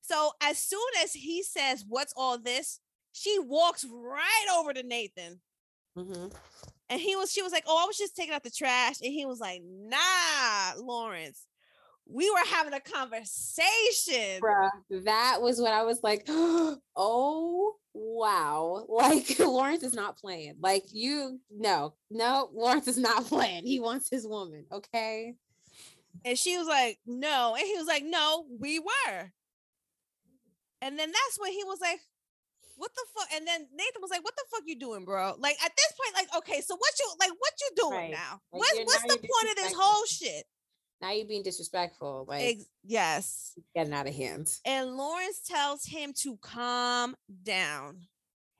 [0.00, 2.80] so as soon as he says, "What's all this?"
[3.12, 5.40] she walks right over to Nathan.
[5.96, 6.28] Mm-hmm.
[6.90, 9.12] And he was, she was like, "Oh, I was just taking out the trash," and
[9.12, 11.46] he was like, "Nah, Lawrence."
[12.08, 14.40] we were having a conversation.
[14.40, 14.70] Bruh,
[15.04, 18.86] that was when I was like, oh wow.
[18.96, 20.56] Like Lawrence is not playing.
[20.60, 23.66] Like you no, no, Lawrence is not playing.
[23.66, 24.64] He wants his woman.
[24.72, 25.34] Okay.
[26.24, 27.54] And she was like, no.
[27.56, 29.32] And he was like, no, we were.
[30.80, 32.00] And then that's when he was like,
[32.76, 33.28] what the fuck?
[33.34, 36.14] And then Nathan was like, "What the fuck you doing, bro?" Like at this point,
[36.14, 37.30] like, okay, so what you like?
[37.30, 38.10] What you doing right.
[38.10, 38.40] now?
[38.52, 40.44] Like, what's what's the point of this whole shit?
[41.00, 42.24] Now you're being disrespectful.
[42.26, 44.48] Like Ex- yes, getting out of hand.
[44.64, 48.06] And Lawrence tells him to calm down.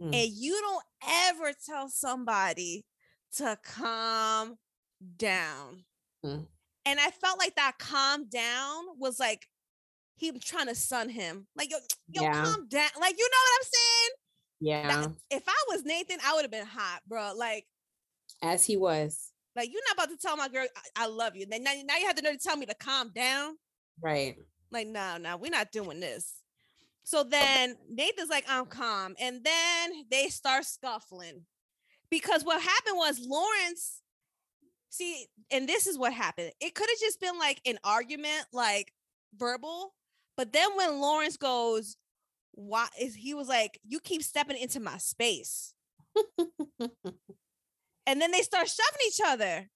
[0.01, 0.15] Mm.
[0.15, 0.85] And you don't
[1.29, 2.85] ever tell somebody
[3.37, 4.59] to calm
[5.17, 5.85] down.
[6.25, 6.47] Mm.
[6.85, 9.47] And I felt like that calm down was like
[10.17, 11.47] he was trying to sun him.
[11.57, 11.79] Like, yo,
[12.11, 12.45] yo, yeah.
[12.45, 12.89] calm down.
[13.01, 14.11] Like, you know what I'm saying?
[14.61, 15.07] Yeah.
[15.31, 17.33] If I was Nathan, I would have been hot, bro.
[17.37, 17.67] Like,
[18.43, 19.33] as he was.
[19.57, 21.47] Like you're not about to tell my girl I, I love you.
[21.47, 23.57] Then now, now you have to know to tell me to calm down.
[24.01, 24.37] Right.
[24.71, 26.35] Like no, no, we're not doing this.
[27.07, 29.15] So then Nathan's like, I'm calm.
[29.21, 31.43] And then they start scuffling.
[32.11, 34.03] Because what happened was Lawrence,
[34.91, 36.51] see, and this is what happened.
[36.61, 38.93] It could have just been like an argument, like
[39.37, 39.95] verbal.
[40.37, 41.97] But then when Lawrence goes,
[42.53, 45.75] why is he was like, you keep stepping into my space.
[48.07, 49.69] And then they start shoving each other.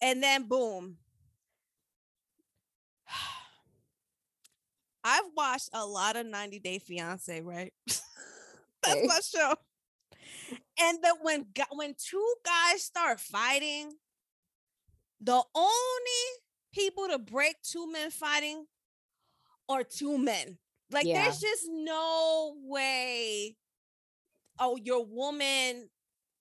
[0.00, 0.96] And then boom.
[5.04, 7.72] I've watched a lot of 90 Day Fiance, right?
[7.86, 9.06] That's okay.
[9.06, 9.54] my show.
[10.80, 13.92] And that when when two guys start fighting,
[15.20, 16.24] the only
[16.72, 18.66] people to break two men fighting
[19.68, 20.58] are two men.
[20.90, 21.22] Like yeah.
[21.22, 23.56] there's just no way.
[24.58, 25.88] Oh, your woman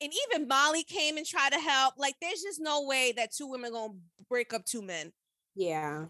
[0.02, 1.96] and even Molly came and tried to help.
[1.98, 3.94] Like, there's just no way that two women gonna
[4.30, 5.12] break up two men.
[5.56, 6.06] Yeah.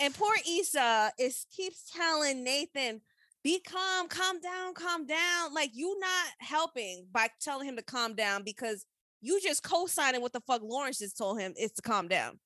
[0.00, 3.00] And poor Issa is keeps telling Nathan,
[3.44, 5.54] be calm, calm down, calm down.
[5.54, 8.84] Like you not helping by telling him to calm down because
[9.20, 12.38] you just co-signing what the fuck Lawrence just told him is to calm down.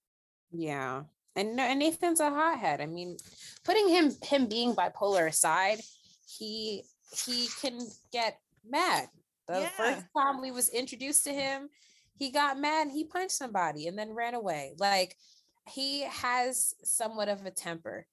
[0.50, 1.04] Yeah.
[1.36, 2.80] And, and Nathan's a hothead.
[2.80, 3.16] I mean,
[3.64, 5.80] putting him him being bipolar aside,
[6.26, 6.82] he
[7.24, 7.78] he can
[8.12, 8.38] get
[8.68, 9.08] mad
[9.50, 9.68] the yeah.
[9.76, 11.68] first time we was introduced to him,
[12.16, 14.74] he got mad and he punched somebody and then ran away.
[14.78, 15.16] Like
[15.68, 18.06] he has somewhat of a temper.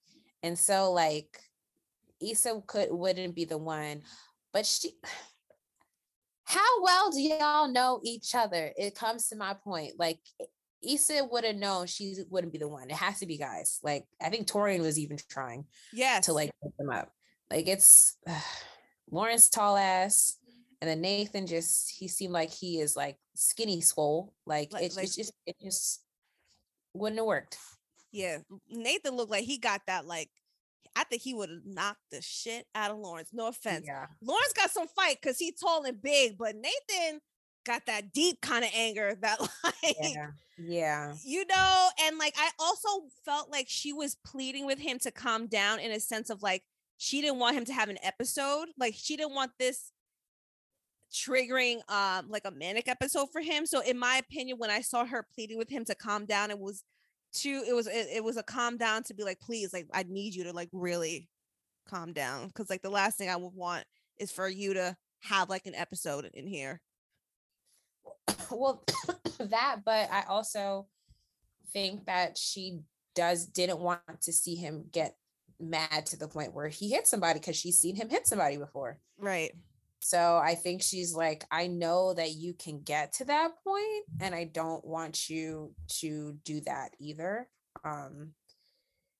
[0.43, 1.39] And so like
[2.21, 4.01] Issa could wouldn't be the one,
[4.53, 4.93] but she
[6.45, 8.71] how well do y'all know each other?
[8.77, 9.93] It comes to my point.
[9.99, 10.19] Like
[10.81, 12.89] Issa would have known she wouldn't be the one.
[12.89, 13.79] It has to be guys.
[13.83, 16.27] Like I think Taurean was even trying yes.
[16.27, 17.11] to like pick them up.
[17.51, 18.39] Like it's uh,
[19.11, 20.37] Lawrence tall ass
[20.81, 24.33] and then Nathan just he seemed like he is like skinny swole.
[24.45, 26.03] Like, like, it, like just it just
[26.93, 27.57] wouldn't have worked.
[28.11, 28.39] Yeah,
[28.69, 30.29] Nathan looked like he got that like
[30.95, 33.29] I think he would have knocked the shit out of Lawrence.
[33.31, 33.85] No offense.
[33.87, 34.07] Yeah.
[34.21, 37.21] Lawrence got some fight because he's tall and big, but Nathan
[37.65, 40.27] got that deep kind of anger that like yeah.
[40.57, 41.13] yeah.
[41.23, 45.47] You know, and like I also felt like she was pleading with him to calm
[45.47, 46.63] down in a sense of like
[46.97, 48.69] she didn't want him to have an episode.
[48.77, 49.91] Like she didn't want this
[51.13, 53.65] triggering um like a manic episode for him.
[53.65, 56.59] So in my opinion, when I saw her pleading with him to calm down, it
[56.59, 56.83] was
[57.33, 60.03] too it was it, it was a calm down to be like, please, like I
[60.03, 61.29] need you to like really
[61.87, 62.49] calm down.
[62.51, 63.85] Cause like the last thing I would want
[64.17, 66.81] is for you to have like an episode in here.
[68.49, 68.85] Well,
[69.39, 70.87] that, but I also
[71.73, 72.79] think that she
[73.13, 75.17] does didn't want to see him get
[75.59, 78.99] mad to the point where he hit somebody because she's seen him hit somebody before.
[79.17, 79.51] Right.
[80.07, 84.33] So I think she's like, I know that you can get to that point, and
[84.33, 87.49] I don't want you to do that either.
[87.83, 88.33] um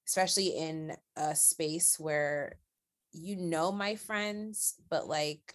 [0.07, 2.55] especially in a space where
[3.11, 5.53] you know my friends but like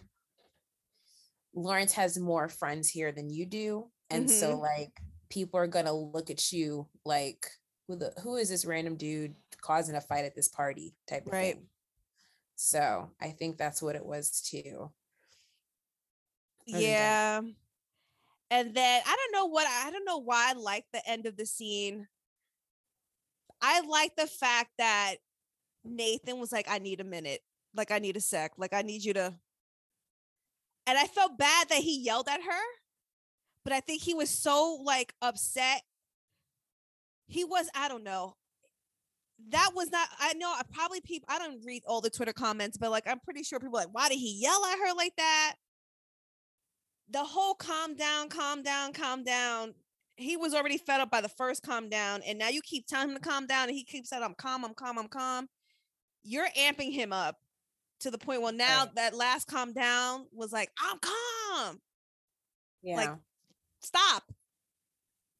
[1.55, 4.39] Lawrence has more friends here than you do and mm-hmm.
[4.39, 4.91] so like
[5.31, 7.47] people are going to look at you like
[7.87, 11.33] who the who is this random dude causing a fight at this party type of
[11.33, 11.55] right.
[11.55, 11.65] thing
[12.55, 14.91] so I think that's what it was too.
[16.65, 17.41] Yeah.
[18.49, 21.37] And then I don't know what I don't know why I like the end of
[21.37, 22.07] the scene.
[23.61, 25.15] I like the fact that
[25.85, 27.41] Nathan was like, I need a minute.
[27.75, 28.51] Like, I need a sec.
[28.57, 29.33] Like, I need you to.
[30.85, 32.63] And I felt bad that he yelled at her,
[33.63, 35.81] but I think he was so like upset.
[37.27, 38.35] He was, I don't know
[39.49, 42.77] that was not i know i probably people i don't read all the twitter comments
[42.77, 45.55] but like i'm pretty sure people like why did he yell at her like that
[47.13, 49.73] the whole calm down calm down calm down
[50.15, 53.09] he was already fed up by the first calm down and now you keep telling
[53.09, 55.47] him to calm down and he keeps saying i'm calm i'm calm i'm calm
[56.23, 57.37] you're amping him up
[57.99, 58.95] to the point well now right.
[58.95, 61.79] that last calm down was like i'm calm
[62.81, 63.09] yeah like
[63.81, 64.23] stop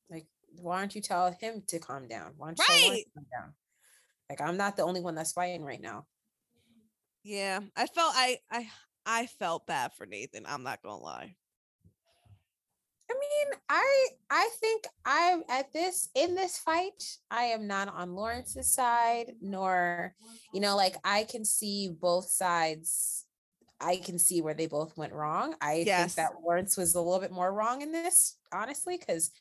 [0.09, 0.25] like
[0.61, 2.79] why don't you tell him to calm down why don't you right.
[2.79, 3.53] tell him to calm down
[4.29, 6.05] like I'm not the only one that's fighting right now.
[7.23, 8.67] Yeah, I felt I I
[9.05, 10.45] I felt bad for Nathan.
[10.47, 11.35] I'm not gonna lie.
[13.09, 18.15] I mean, I I think I'm at this in this fight, I am not on
[18.15, 20.15] Lawrence's side, nor,
[20.53, 23.25] you know, like I can see both sides.
[23.81, 25.55] I can see where they both went wrong.
[25.59, 26.15] I yes.
[26.15, 29.31] think that Lawrence was a little bit more wrong in this, honestly, because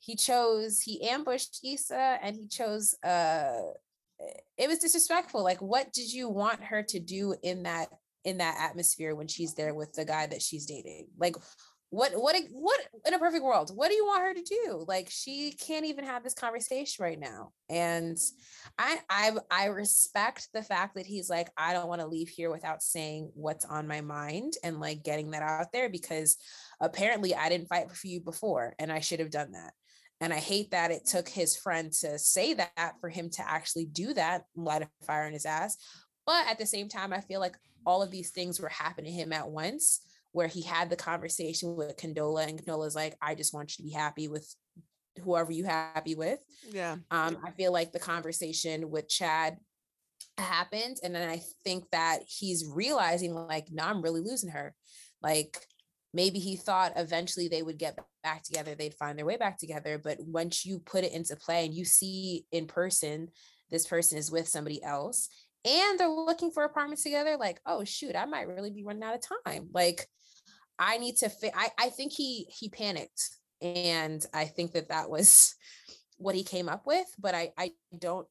[0.00, 3.60] he chose he ambushed Issa and he chose uh
[4.56, 7.88] it was disrespectful like what did you want her to do in that
[8.24, 11.36] in that atmosphere when she's there with the guy that she's dating like
[11.90, 15.08] what what what in a perfect world what do you want her to do like
[15.08, 18.18] she can't even have this conversation right now and
[18.76, 22.50] i i i respect the fact that he's like i don't want to leave here
[22.50, 26.36] without saying what's on my mind and like getting that out there because
[26.80, 29.72] apparently i didn't fight for you before and i should have done that
[30.20, 33.84] and I hate that it took his friend to say that for him to actually
[33.84, 35.76] do that, light a fire in his ass.
[36.26, 37.56] But at the same time, I feel like
[37.86, 40.00] all of these things were happening to him at once,
[40.38, 43.88] where he had the conversation with Condola, and Condola's like, I just want you to
[43.88, 44.54] be happy with
[45.24, 46.38] whoever you happy with.
[46.70, 46.98] Yeah.
[47.10, 49.56] Um, I feel like the conversation with Chad
[50.38, 50.98] happened.
[51.02, 54.76] And then I think that he's realizing, like, no, I'm really losing her.
[55.20, 55.58] Like,
[56.14, 60.00] maybe he thought eventually they would get back together they'd find their way back together
[60.02, 63.28] but once you put it into play and you see in person
[63.70, 65.28] this person is with somebody else
[65.66, 69.14] and they're looking for apartments together like oh shoot i might really be running out
[69.14, 70.06] of time like
[70.78, 73.30] i need to fit I, I think he he panicked
[73.60, 75.54] and i think that that was
[76.18, 78.26] what he came up with but i i don't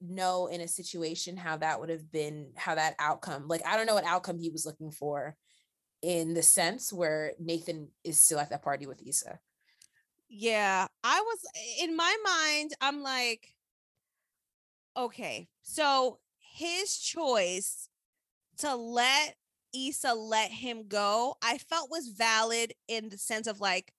[0.00, 3.86] know in a situation how that would have been how that outcome like i don't
[3.86, 5.36] know what outcome he was looking for
[6.04, 9.38] in the sense where Nathan is still at that party with Issa.
[10.28, 11.38] Yeah, I was
[11.80, 13.48] in my mind, I'm like,
[14.94, 16.18] okay, so
[16.56, 17.88] his choice
[18.58, 19.34] to let
[19.74, 23.92] Issa let him go, I felt was valid in the sense of like,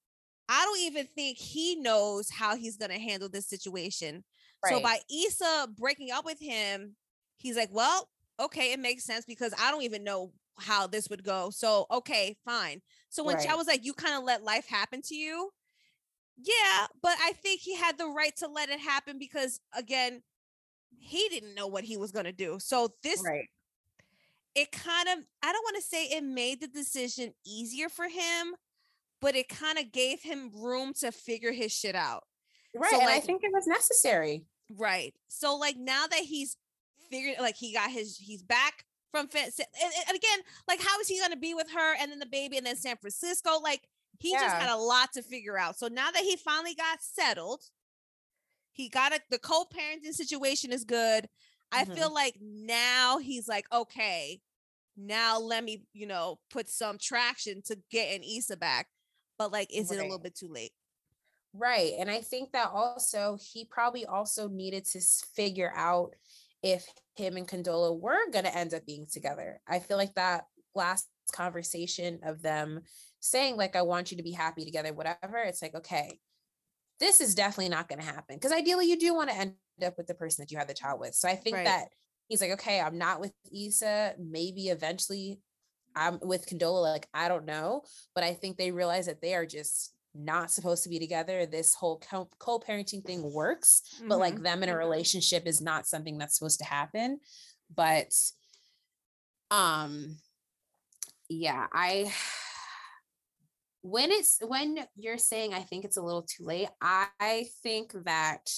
[0.47, 4.23] I don't even think he knows how he's going to handle this situation.
[4.63, 4.73] Right.
[4.73, 6.95] So by Issa breaking up with him,
[7.37, 11.23] he's like, well, okay, it makes sense because I don't even know how this would
[11.23, 11.49] go.
[11.49, 12.81] So, okay, fine.
[13.09, 13.45] So when right.
[13.45, 15.49] Chad was like, you kind of let life happen to you.
[16.37, 20.21] Yeah, but I think he had the right to let it happen because again,
[20.97, 22.57] he didn't know what he was going to do.
[22.59, 23.45] So this right.
[24.55, 28.55] It kind of I don't want to say it made the decision easier for him,
[29.21, 32.23] but it kind of gave him room to figure his shit out.
[32.73, 32.91] Right.
[32.91, 34.45] So, like, I think it was necessary.
[34.69, 35.13] Right.
[35.27, 36.57] So like now that he's
[37.09, 41.19] figured like he got his he's back from and, and again, like how is he
[41.19, 43.59] going to be with her and then the baby and then San Francisco?
[43.61, 43.81] Like
[44.19, 44.41] he yeah.
[44.41, 45.77] just had a lot to figure out.
[45.77, 47.61] So now that he finally got settled,
[48.71, 49.21] he got it.
[49.29, 51.29] The co-parenting situation is good.
[51.73, 51.91] Mm-hmm.
[51.91, 54.41] I feel like now he's like, okay,
[54.97, 58.87] now let me, you know, put some traction to getting Issa back.
[59.37, 59.99] But like, is right.
[59.99, 60.71] it a little bit too late?
[61.53, 61.93] Right.
[61.97, 65.01] And I think that also he probably also needed to
[65.35, 66.11] figure out
[66.63, 66.85] if
[67.15, 69.61] him and Condola were going to end up being together.
[69.67, 72.81] I feel like that last conversation of them
[73.19, 76.19] saying like I want you to be happy together whatever it's like okay
[76.99, 79.53] this is definitely not going to happen because ideally you do want to end
[79.83, 81.65] up with the person that you have the child with so I think right.
[81.65, 81.87] that
[82.27, 85.39] he's like okay I'm not with Issa maybe eventually
[85.95, 87.83] I'm with Condola like I don't know
[88.13, 91.45] but I think they realize that they are just not supposed to be together.
[91.45, 92.01] This whole
[92.39, 94.07] co parenting thing works, mm-hmm.
[94.07, 94.43] but like mm-hmm.
[94.43, 97.19] them in a relationship is not something that's supposed to happen.
[97.75, 98.13] But
[99.51, 100.17] um
[101.29, 102.11] yeah, I
[103.81, 108.49] when it's when you're saying I think it's a little too late, I think that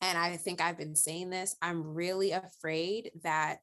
[0.00, 3.60] and I think I've been saying this, I'm really afraid that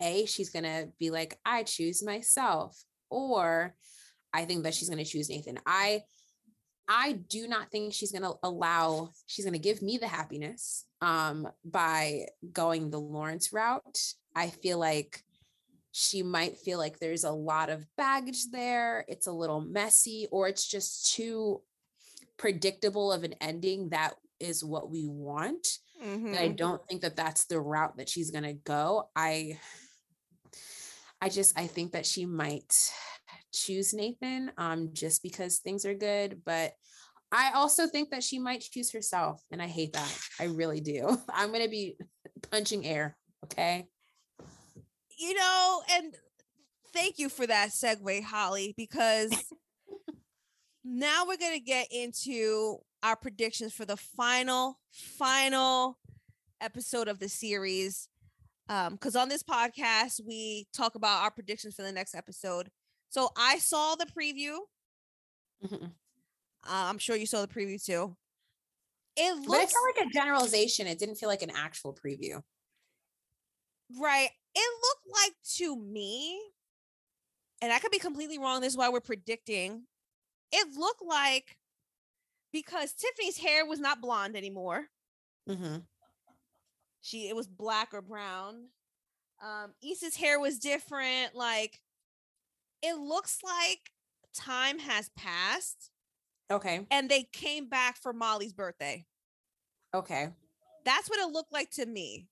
[0.00, 3.74] A, she's gonna be like, I choose myself, or
[4.32, 5.58] I think that she's gonna choose Nathan.
[5.66, 6.02] I
[6.88, 10.86] I do not think she's going to allow, she's going to give me the happiness
[11.02, 14.14] um, by going the Lawrence route.
[14.34, 15.22] I feel like
[15.92, 19.04] she might feel like there's a lot of baggage there.
[19.06, 21.60] It's a little messy, or it's just too
[22.38, 25.66] predictable of an ending that is what we want.
[26.04, 26.34] Mm-hmm.
[26.38, 29.08] I don't think that that's the route that she's going to go.
[29.16, 29.58] I,
[31.20, 32.72] I just, I think that she might
[33.52, 36.42] choose Nathan um, just because things are good.
[36.44, 36.72] But
[37.32, 39.42] I also think that she might choose herself.
[39.50, 40.18] And I hate that.
[40.40, 41.18] I really do.
[41.32, 41.96] I'm going to be
[42.50, 43.16] punching air.
[43.44, 43.86] Okay.
[45.18, 46.14] You know, and
[46.92, 49.32] thank you for that segue, Holly, because
[50.84, 55.98] now we're going to get into our predictions for the final, final
[56.60, 58.08] episode of the series.
[58.66, 62.68] Because um, on this podcast, we talk about our predictions for the next episode.
[63.08, 64.58] So I saw the preview.
[65.64, 65.86] Mm-hmm.
[65.86, 65.88] Uh,
[66.66, 68.16] I'm sure you saw the preview too.
[69.16, 70.86] It looks but it felt like a generalization.
[70.86, 72.42] It didn't feel like an actual preview.
[73.98, 74.28] Right.
[74.54, 76.38] It looked like to me,
[77.62, 78.60] and I could be completely wrong.
[78.60, 79.84] This is why we're predicting.
[80.52, 81.56] It looked like
[82.52, 84.86] because Tiffany's hair was not blonde anymore.
[85.48, 85.78] Mm-hmm.
[87.00, 88.68] She it was black or brown.
[89.42, 91.34] Um, Issa's hair was different.
[91.34, 91.80] Like
[92.82, 93.90] it looks like
[94.34, 95.90] time has passed.
[96.50, 96.86] Okay.
[96.90, 99.04] And they came back for Molly's birthday.
[99.94, 100.28] Okay.
[100.84, 102.26] That's what it looked like to me.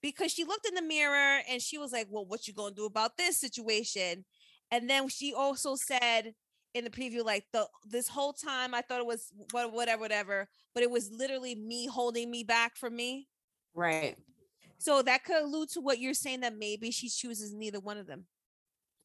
[0.00, 2.86] Because she looked in the mirror and she was like, Well, what you gonna do
[2.86, 4.24] about this situation?
[4.70, 6.34] And then she also said
[6.74, 10.82] in the preview, like the this whole time I thought it was whatever, whatever, but
[10.82, 13.28] it was literally me holding me back from me.
[13.74, 14.16] Right.
[14.78, 18.06] So that could allude to what you're saying that maybe she chooses neither one of
[18.06, 18.26] them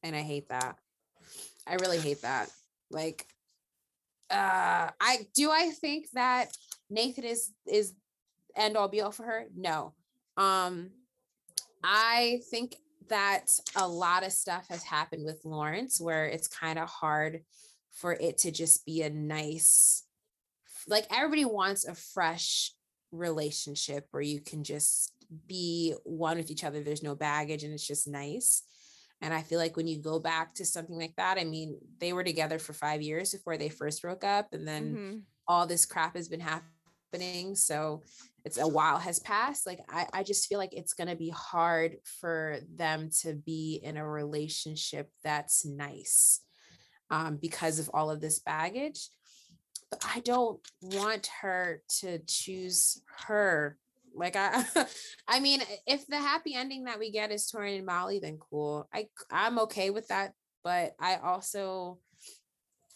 [0.02, 0.76] and I hate that.
[1.66, 2.50] I really hate that.
[2.90, 3.26] Like
[4.30, 6.48] uh I do I think that
[6.90, 7.94] Nathan is is
[8.56, 9.46] end all be all for her?
[9.56, 9.94] No.
[10.36, 10.90] Um
[11.82, 12.76] I think
[13.08, 17.42] that a lot of stuff has happened with Lawrence where it's kind of hard
[17.92, 20.04] for it to just be a nice
[20.86, 22.72] like everybody wants a fresh
[23.12, 25.12] relationship where you can just
[25.46, 28.62] be one with each other there's no baggage and it's just nice
[29.20, 32.12] and I feel like when you go back to something like that, I mean, they
[32.12, 34.52] were together for five years before they first broke up.
[34.52, 35.16] And then mm-hmm.
[35.48, 37.56] all this crap has been happening.
[37.56, 38.04] So
[38.48, 39.66] it's a while has passed.
[39.66, 43.78] Like, I, I just feel like it's going to be hard for them to be
[43.82, 46.40] in a relationship that's nice
[47.10, 49.10] um, because of all of this baggage.
[49.90, 53.76] But I don't want her to choose her
[54.14, 54.64] like I
[55.28, 58.88] I mean, if the happy ending that we get is Taurean and Molly, then cool.
[58.92, 60.32] I I'm okay with that.
[60.64, 61.98] But I also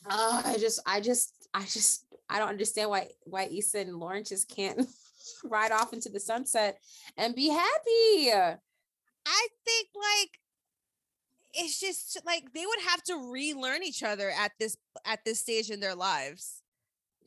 [0.07, 4.25] uh, I just I just I just I don't understand why why Issa and Lauren
[4.25, 4.81] just can't
[5.45, 6.79] ride off into the sunset
[7.17, 8.33] and be happy.
[9.27, 10.39] I think like
[11.55, 15.71] it's just like they would have to relearn each other at this at this stage
[15.71, 16.63] in their lives.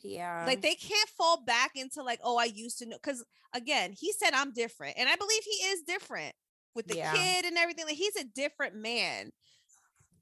[0.02, 0.44] Yeah.
[0.46, 2.98] Like they can't fall back into like, oh, I used to know.
[3.00, 3.24] Cause
[3.54, 4.96] again, he said I'm different.
[4.98, 6.34] And I believe he is different
[6.76, 7.14] with the yeah.
[7.14, 7.86] kid and everything.
[7.86, 9.32] Like he's a different man.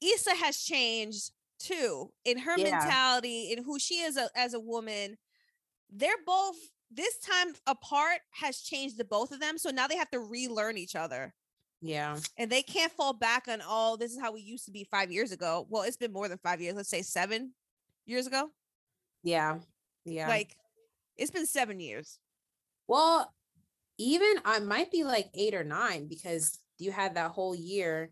[0.01, 2.71] Issa has changed too in her yeah.
[2.71, 5.17] mentality in who she is a, as a woman.
[5.89, 6.55] They're both
[6.95, 9.57] this time apart has changed the both of them.
[9.57, 11.33] So now they have to relearn each other.
[11.81, 12.17] Yeah.
[12.37, 15.11] And they can't fall back on, oh, this is how we used to be five
[15.11, 15.67] years ago.
[15.69, 16.75] Well, it's been more than five years.
[16.75, 17.53] Let's say seven
[18.05, 18.49] years ago.
[19.23, 19.59] Yeah.
[20.05, 20.27] Yeah.
[20.27, 20.55] Like
[21.17, 22.19] it's been seven years.
[22.87, 23.33] Well,
[23.97, 28.11] even I might be like eight or nine because you had that whole year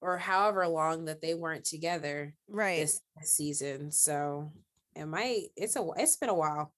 [0.00, 3.90] or however long that they weren't together right this, this season.
[3.90, 4.52] So
[4.94, 6.72] it might it's a it's been a while.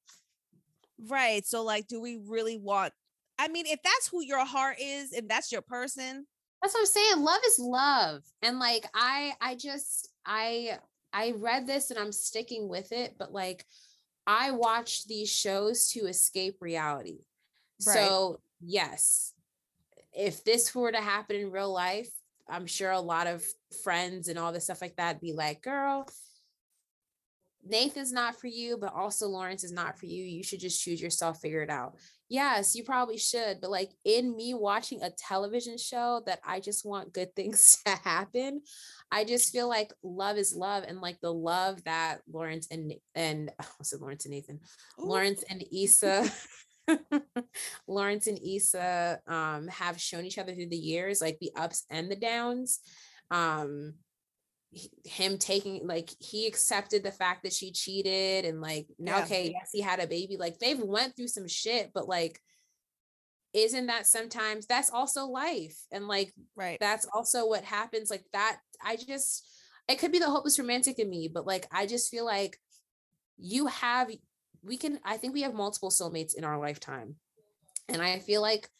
[0.98, 1.44] Right.
[1.47, 2.93] So like do we really want
[3.39, 6.27] I mean, if that's who your heart is, if that's your person.
[6.62, 7.24] That's what I'm saying.
[7.24, 8.23] Love is love.
[8.40, 10.78] And like I I just I
[11.12, 13.64] I read this and I'm sticking with it, but like
[14.27, 17.19] I watch these shows to escape reality.
[17.85, 17.94] Right.
[17.94, 19.32] So, yes,
[20.12, 22.10] if this were to happen in real life,
[22.48, 23.44] I'm sure a lot of
[23.82, 26.06] friends and all this stuff like that be like, girl,
[27.64, 30.24] Nathan's not for you, but also Lawrence is not for you.
[30.24, 31.97] You should just choose yourself, figure it out.
[32.28, 36.84] Yes, you probably should, but like in me watching a television show that I just
[36.84, 38.62] want good things to happen,
[39.10, 43.51] I just feel like love is love and like the love that Lawrence and and
[43.60, 44.60] I said Lawrence and Nathan,
[45.01, 45.06] Ooh.
[45.06, 46.30] Lawrence and Issa
[47.86, 52.10] Lawrence and Issa um have shown each other through the years, like the ups and
[52.10, 52.80] the downs.
[53.30, 53.94] Um
[55.05, 59.24] him taking like he accepted the fact that she cheated and like now yeah.
[59.24, 62.40] okay yes he had a baby like they've went through some shit but like
[63.53, 68.59] isn't that sometimes that's also life and like right that's also what happens like that
[68.82, 69.47] i just
[69.89, 72.59] it could be the hopeless romantic in me but like i just feel like
[73.36, 74.11] you have
[74.65, 77.16] we can i think we have multiple soulmates in our lifetime
[77.90, 78.70] and i feel like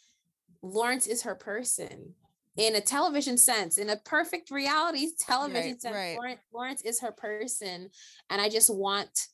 [0.63, 2.15] lawrence is her person
[2.57, 6.17] in a television sense, in a perfect reality television right, sense, right.
[6.17, 7.91] Lawrence, Lawrence is her person.
[8.31, 9.29] And I just want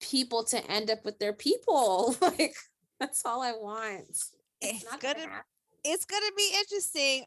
[0.00, 2.16] people to end up with their people.
[2.20, 2.54] like
[3.00, 4.04] that's all I want.
[4.08, 5.42] It's, it's gonna, gonna
[5.84, 7.24] it's gonna be interesting.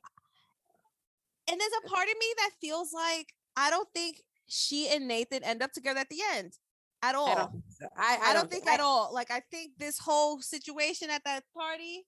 [1.50, 5.44] And there's a part of me that feels like I don't think she and Nathan
[5.44, 6.54] end up together at the end
[7.02, 7.30] at all.
[7.30, 7.88] I don't so.
[7.98, 9.12] I, I, I, don't, don't think, think at all.
[9.14, 12.06] Like I think this whole situation at that party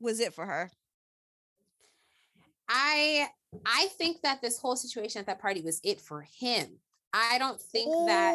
[0.00, 0.70] was it for her.
[2.68, 3.28] I
[3.64, 6.78] I think that this whole situation at that party was it for him.
[7.12, 8.34] I don't think ooh, that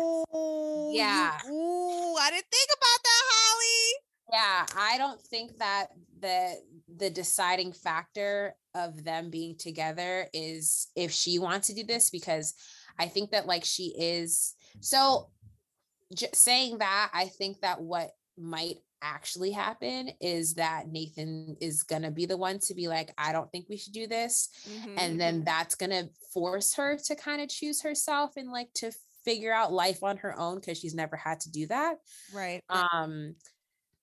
[0.91, 1.37] yeah.
[1.49, 4.03] Ooh, I didn't think about that, Holly.
[4.31, 5.87] Yeah, I don't think that
[6.19, 6.55] the
[6.97, 12.55] the deciding factor of them being together is if she wants to do this because
[12.97, 15.29] I think that like she is so
[16.15, 22.01] j- saying that I think that what might actually happen is that Nathan is going
[22.03, 24.49] to be the one to be like, I don't think we should do this.
[24.67, 24.95] Mm-hmm.
[24.97, 25.43] And then mm-hmm.
[25.43, 28.91] that's going to force her to kind of choose herself and like to
[29.25, 31.97] figure out life on her own because she's never had to do that.
[32.33, 32.63] Right.
[32.69, 33.35] Um,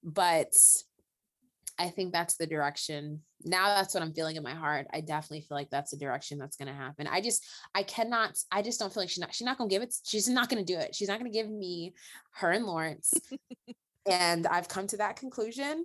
[0.04, 0.52] but
[1.78, 3.20] I think that's the direction.
[3.42, 4.86] Now that's what I'm feeling in my heart.
[4.92, 7.06] I definitely feel like that's the direction that's going to happen.
[7.06, 9.74] I just, I cannot, I just don't feel like she's not, she's not going to
[9.74, 9.94] give it.
[10.04, 10.94] She's not going to do it.
[10.94, 11.94] She's not going to give me
[12.32, 13.14] her and Lawrence
[14.08, 15.84] and I've come to that conclusion,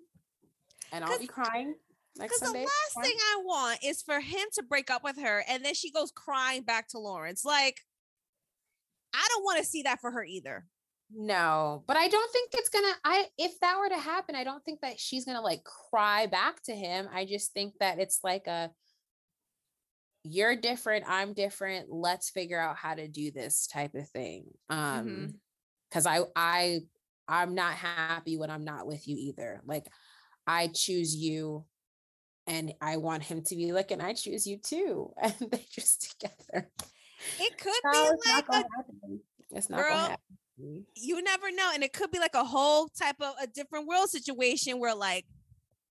[0.92, 1.76] and I'll be crying.
[2.18, 5.66] Because the last thing I want is for him to break up with her, and
[5.66, 7.44] then she goes crying back to Lawrence.
[7.44, 7.82] Like,
[9.14, 10.66] I don't want to see that for her either.
[11.14, 12.94] No, but I don't think it's gonna.
[13.04, 16.64] I if that were to happen, I don't think that she's gonna like cry back
[16.64, 17.08] to him.
[17.14, 18.72] I just think that it's like a
[20.24, 21.92] you're different, I'm different.
[21.92, 24.46] Let's figure out how to do this type of thing.
[24.70, 25.26] Um, mm-hmm.
[25.90, 26.80] because I I
[27.28, 29.62] I'm not happy when I'm not with you either.
[29.66, 29.88] Like
[30.46, 31.66] I choose you
[32.48, 35.12] and I want him to be like, and I choose you too.
[35.22, 36.70] And they just together.
[37.40, 38.64] It could be like a,
[39.52, 40.16] it's not girl.
[40.96, 41.72] You never know.
[41.74, 45.26] And it could be like a whole type of a different world situation where like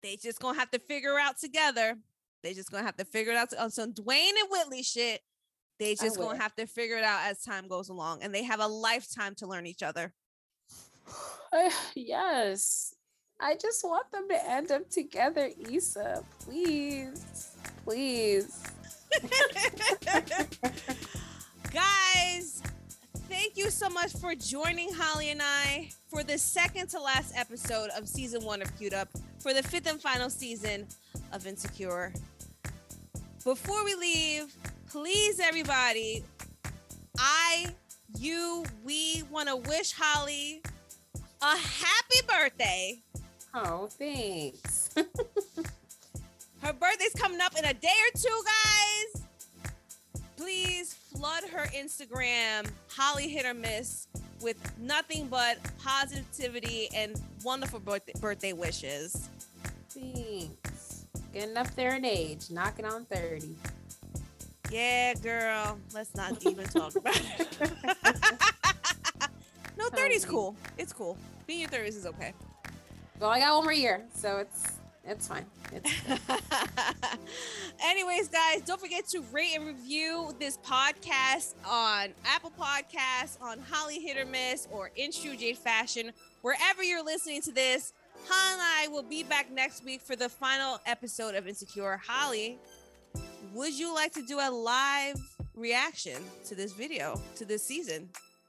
[0.03, 1.97] they just gonna have to figure out together.
[2.43, 5.21] They just gonna have to figure it out on some Dwayne and Whitley shit.
[5.79, 8.23] They just gonna have to figure it out as time goes along.
[8.23, 10.15] And they have a lifetime to learn each other.
[11.95, 12.95] yes.
[13.39, 16.25] I just want them to end up together, Issa.
[16.41, 17.51] Please.
[17.85, 18.63] Please.
[21.73, 22.63] Guys,
[23.29, 27.91] thank you so much for joining Holly and I for the second to last episode
[27.97, 29.09] of season one of Queued Up
[29.39, 30.87] for the fifth and final season
[31.33, 32.13] of Insecure.
[33.45, 34.57] Before we leave,
[34.89, 36.25] please, everybody,
[37.19, 37.67] I,
[38.19, 40.63] you, we want to wish Holly
[41.47, 43.03] a happy birthday.
[43.55, 44.91] Oh, thanks.
[44.97, 49.23] her birthday's coming up in a day or two, guys.
[50.37, 54.09] Please flood her Instagram, Holly Hit or Miss,
[54.43, 59.29] with nothing but positivity and wonderful birthday, birthday wishes.
[59.91, 61.07] Thanks.
[61.33, 63.55] Getting up there in age, knocking on 30.
[64.73, 65.79] Yeah, girl.
[65.95, 67.49] Let's not even talk about it.
[69.79, 70.57] no, 30 is cool.
[70.77, 71.17] It's cool.
[71.47, 72.33] Being in your 30s is okay.
[73.19, 75.47] Well, I got one more year, so it's it's fine.
[75.73, 75.91] It's
[77.85, 84.01] Anyways, guys, don't forget to rate and review this podcast on Apple Podcasts, on Holly
[84.01, 86.11] Hit or Miss, or in True Jade Fashion,
[86.43, 87.93] wherever you're listening to this.
[88.29, 92.01] Holly and I will be back next week for the final episode of Insecure.
[92.05, 92.59] Holly,
[93.55, 95.21] would you like to do a live
[95.55, 98.09] reaction to this video, to this season?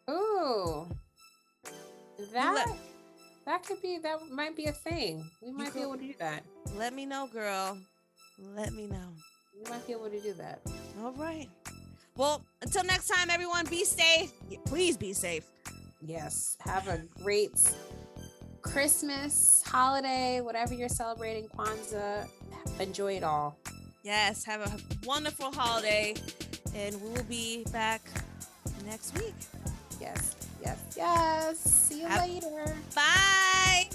[0.10, 0.88] Ooh.
[2.34, 2.68] That
[3.48, 5.28] that could be that might be a thing.
[5.42, 6.44] We might be able to do that.
[6.76, 7.80] Let me know, girl.
[8.56, 9.10] Let me know.
[9.58, 10.60] We might be able to do that.
[11.02, 11.48] All right.
[12.16, 14.32] Well, until next time, everyone, be safe.
[14.66, 15.46] Please be safe.
[16.02, 16.58] Yes.
[16.60, 17.52] Have a great
[18.62, 22.28] Christmas, holiday, whatever you're celebrating, Kwanzaa.
[22.80, 23.58] Enjoy it all.
[24.04, 24.44] Yes.
[24.44, 26.16] Have a wonderful holiday.
[26.76, 28.02] And we will be back
[28.86, 29.36] next week.
[30.02, 30.37] Yes
[30.68, 31.58] yes, yes.
[31.60, 32.76] See you Have- later.
[32.96, 33.88] Bye.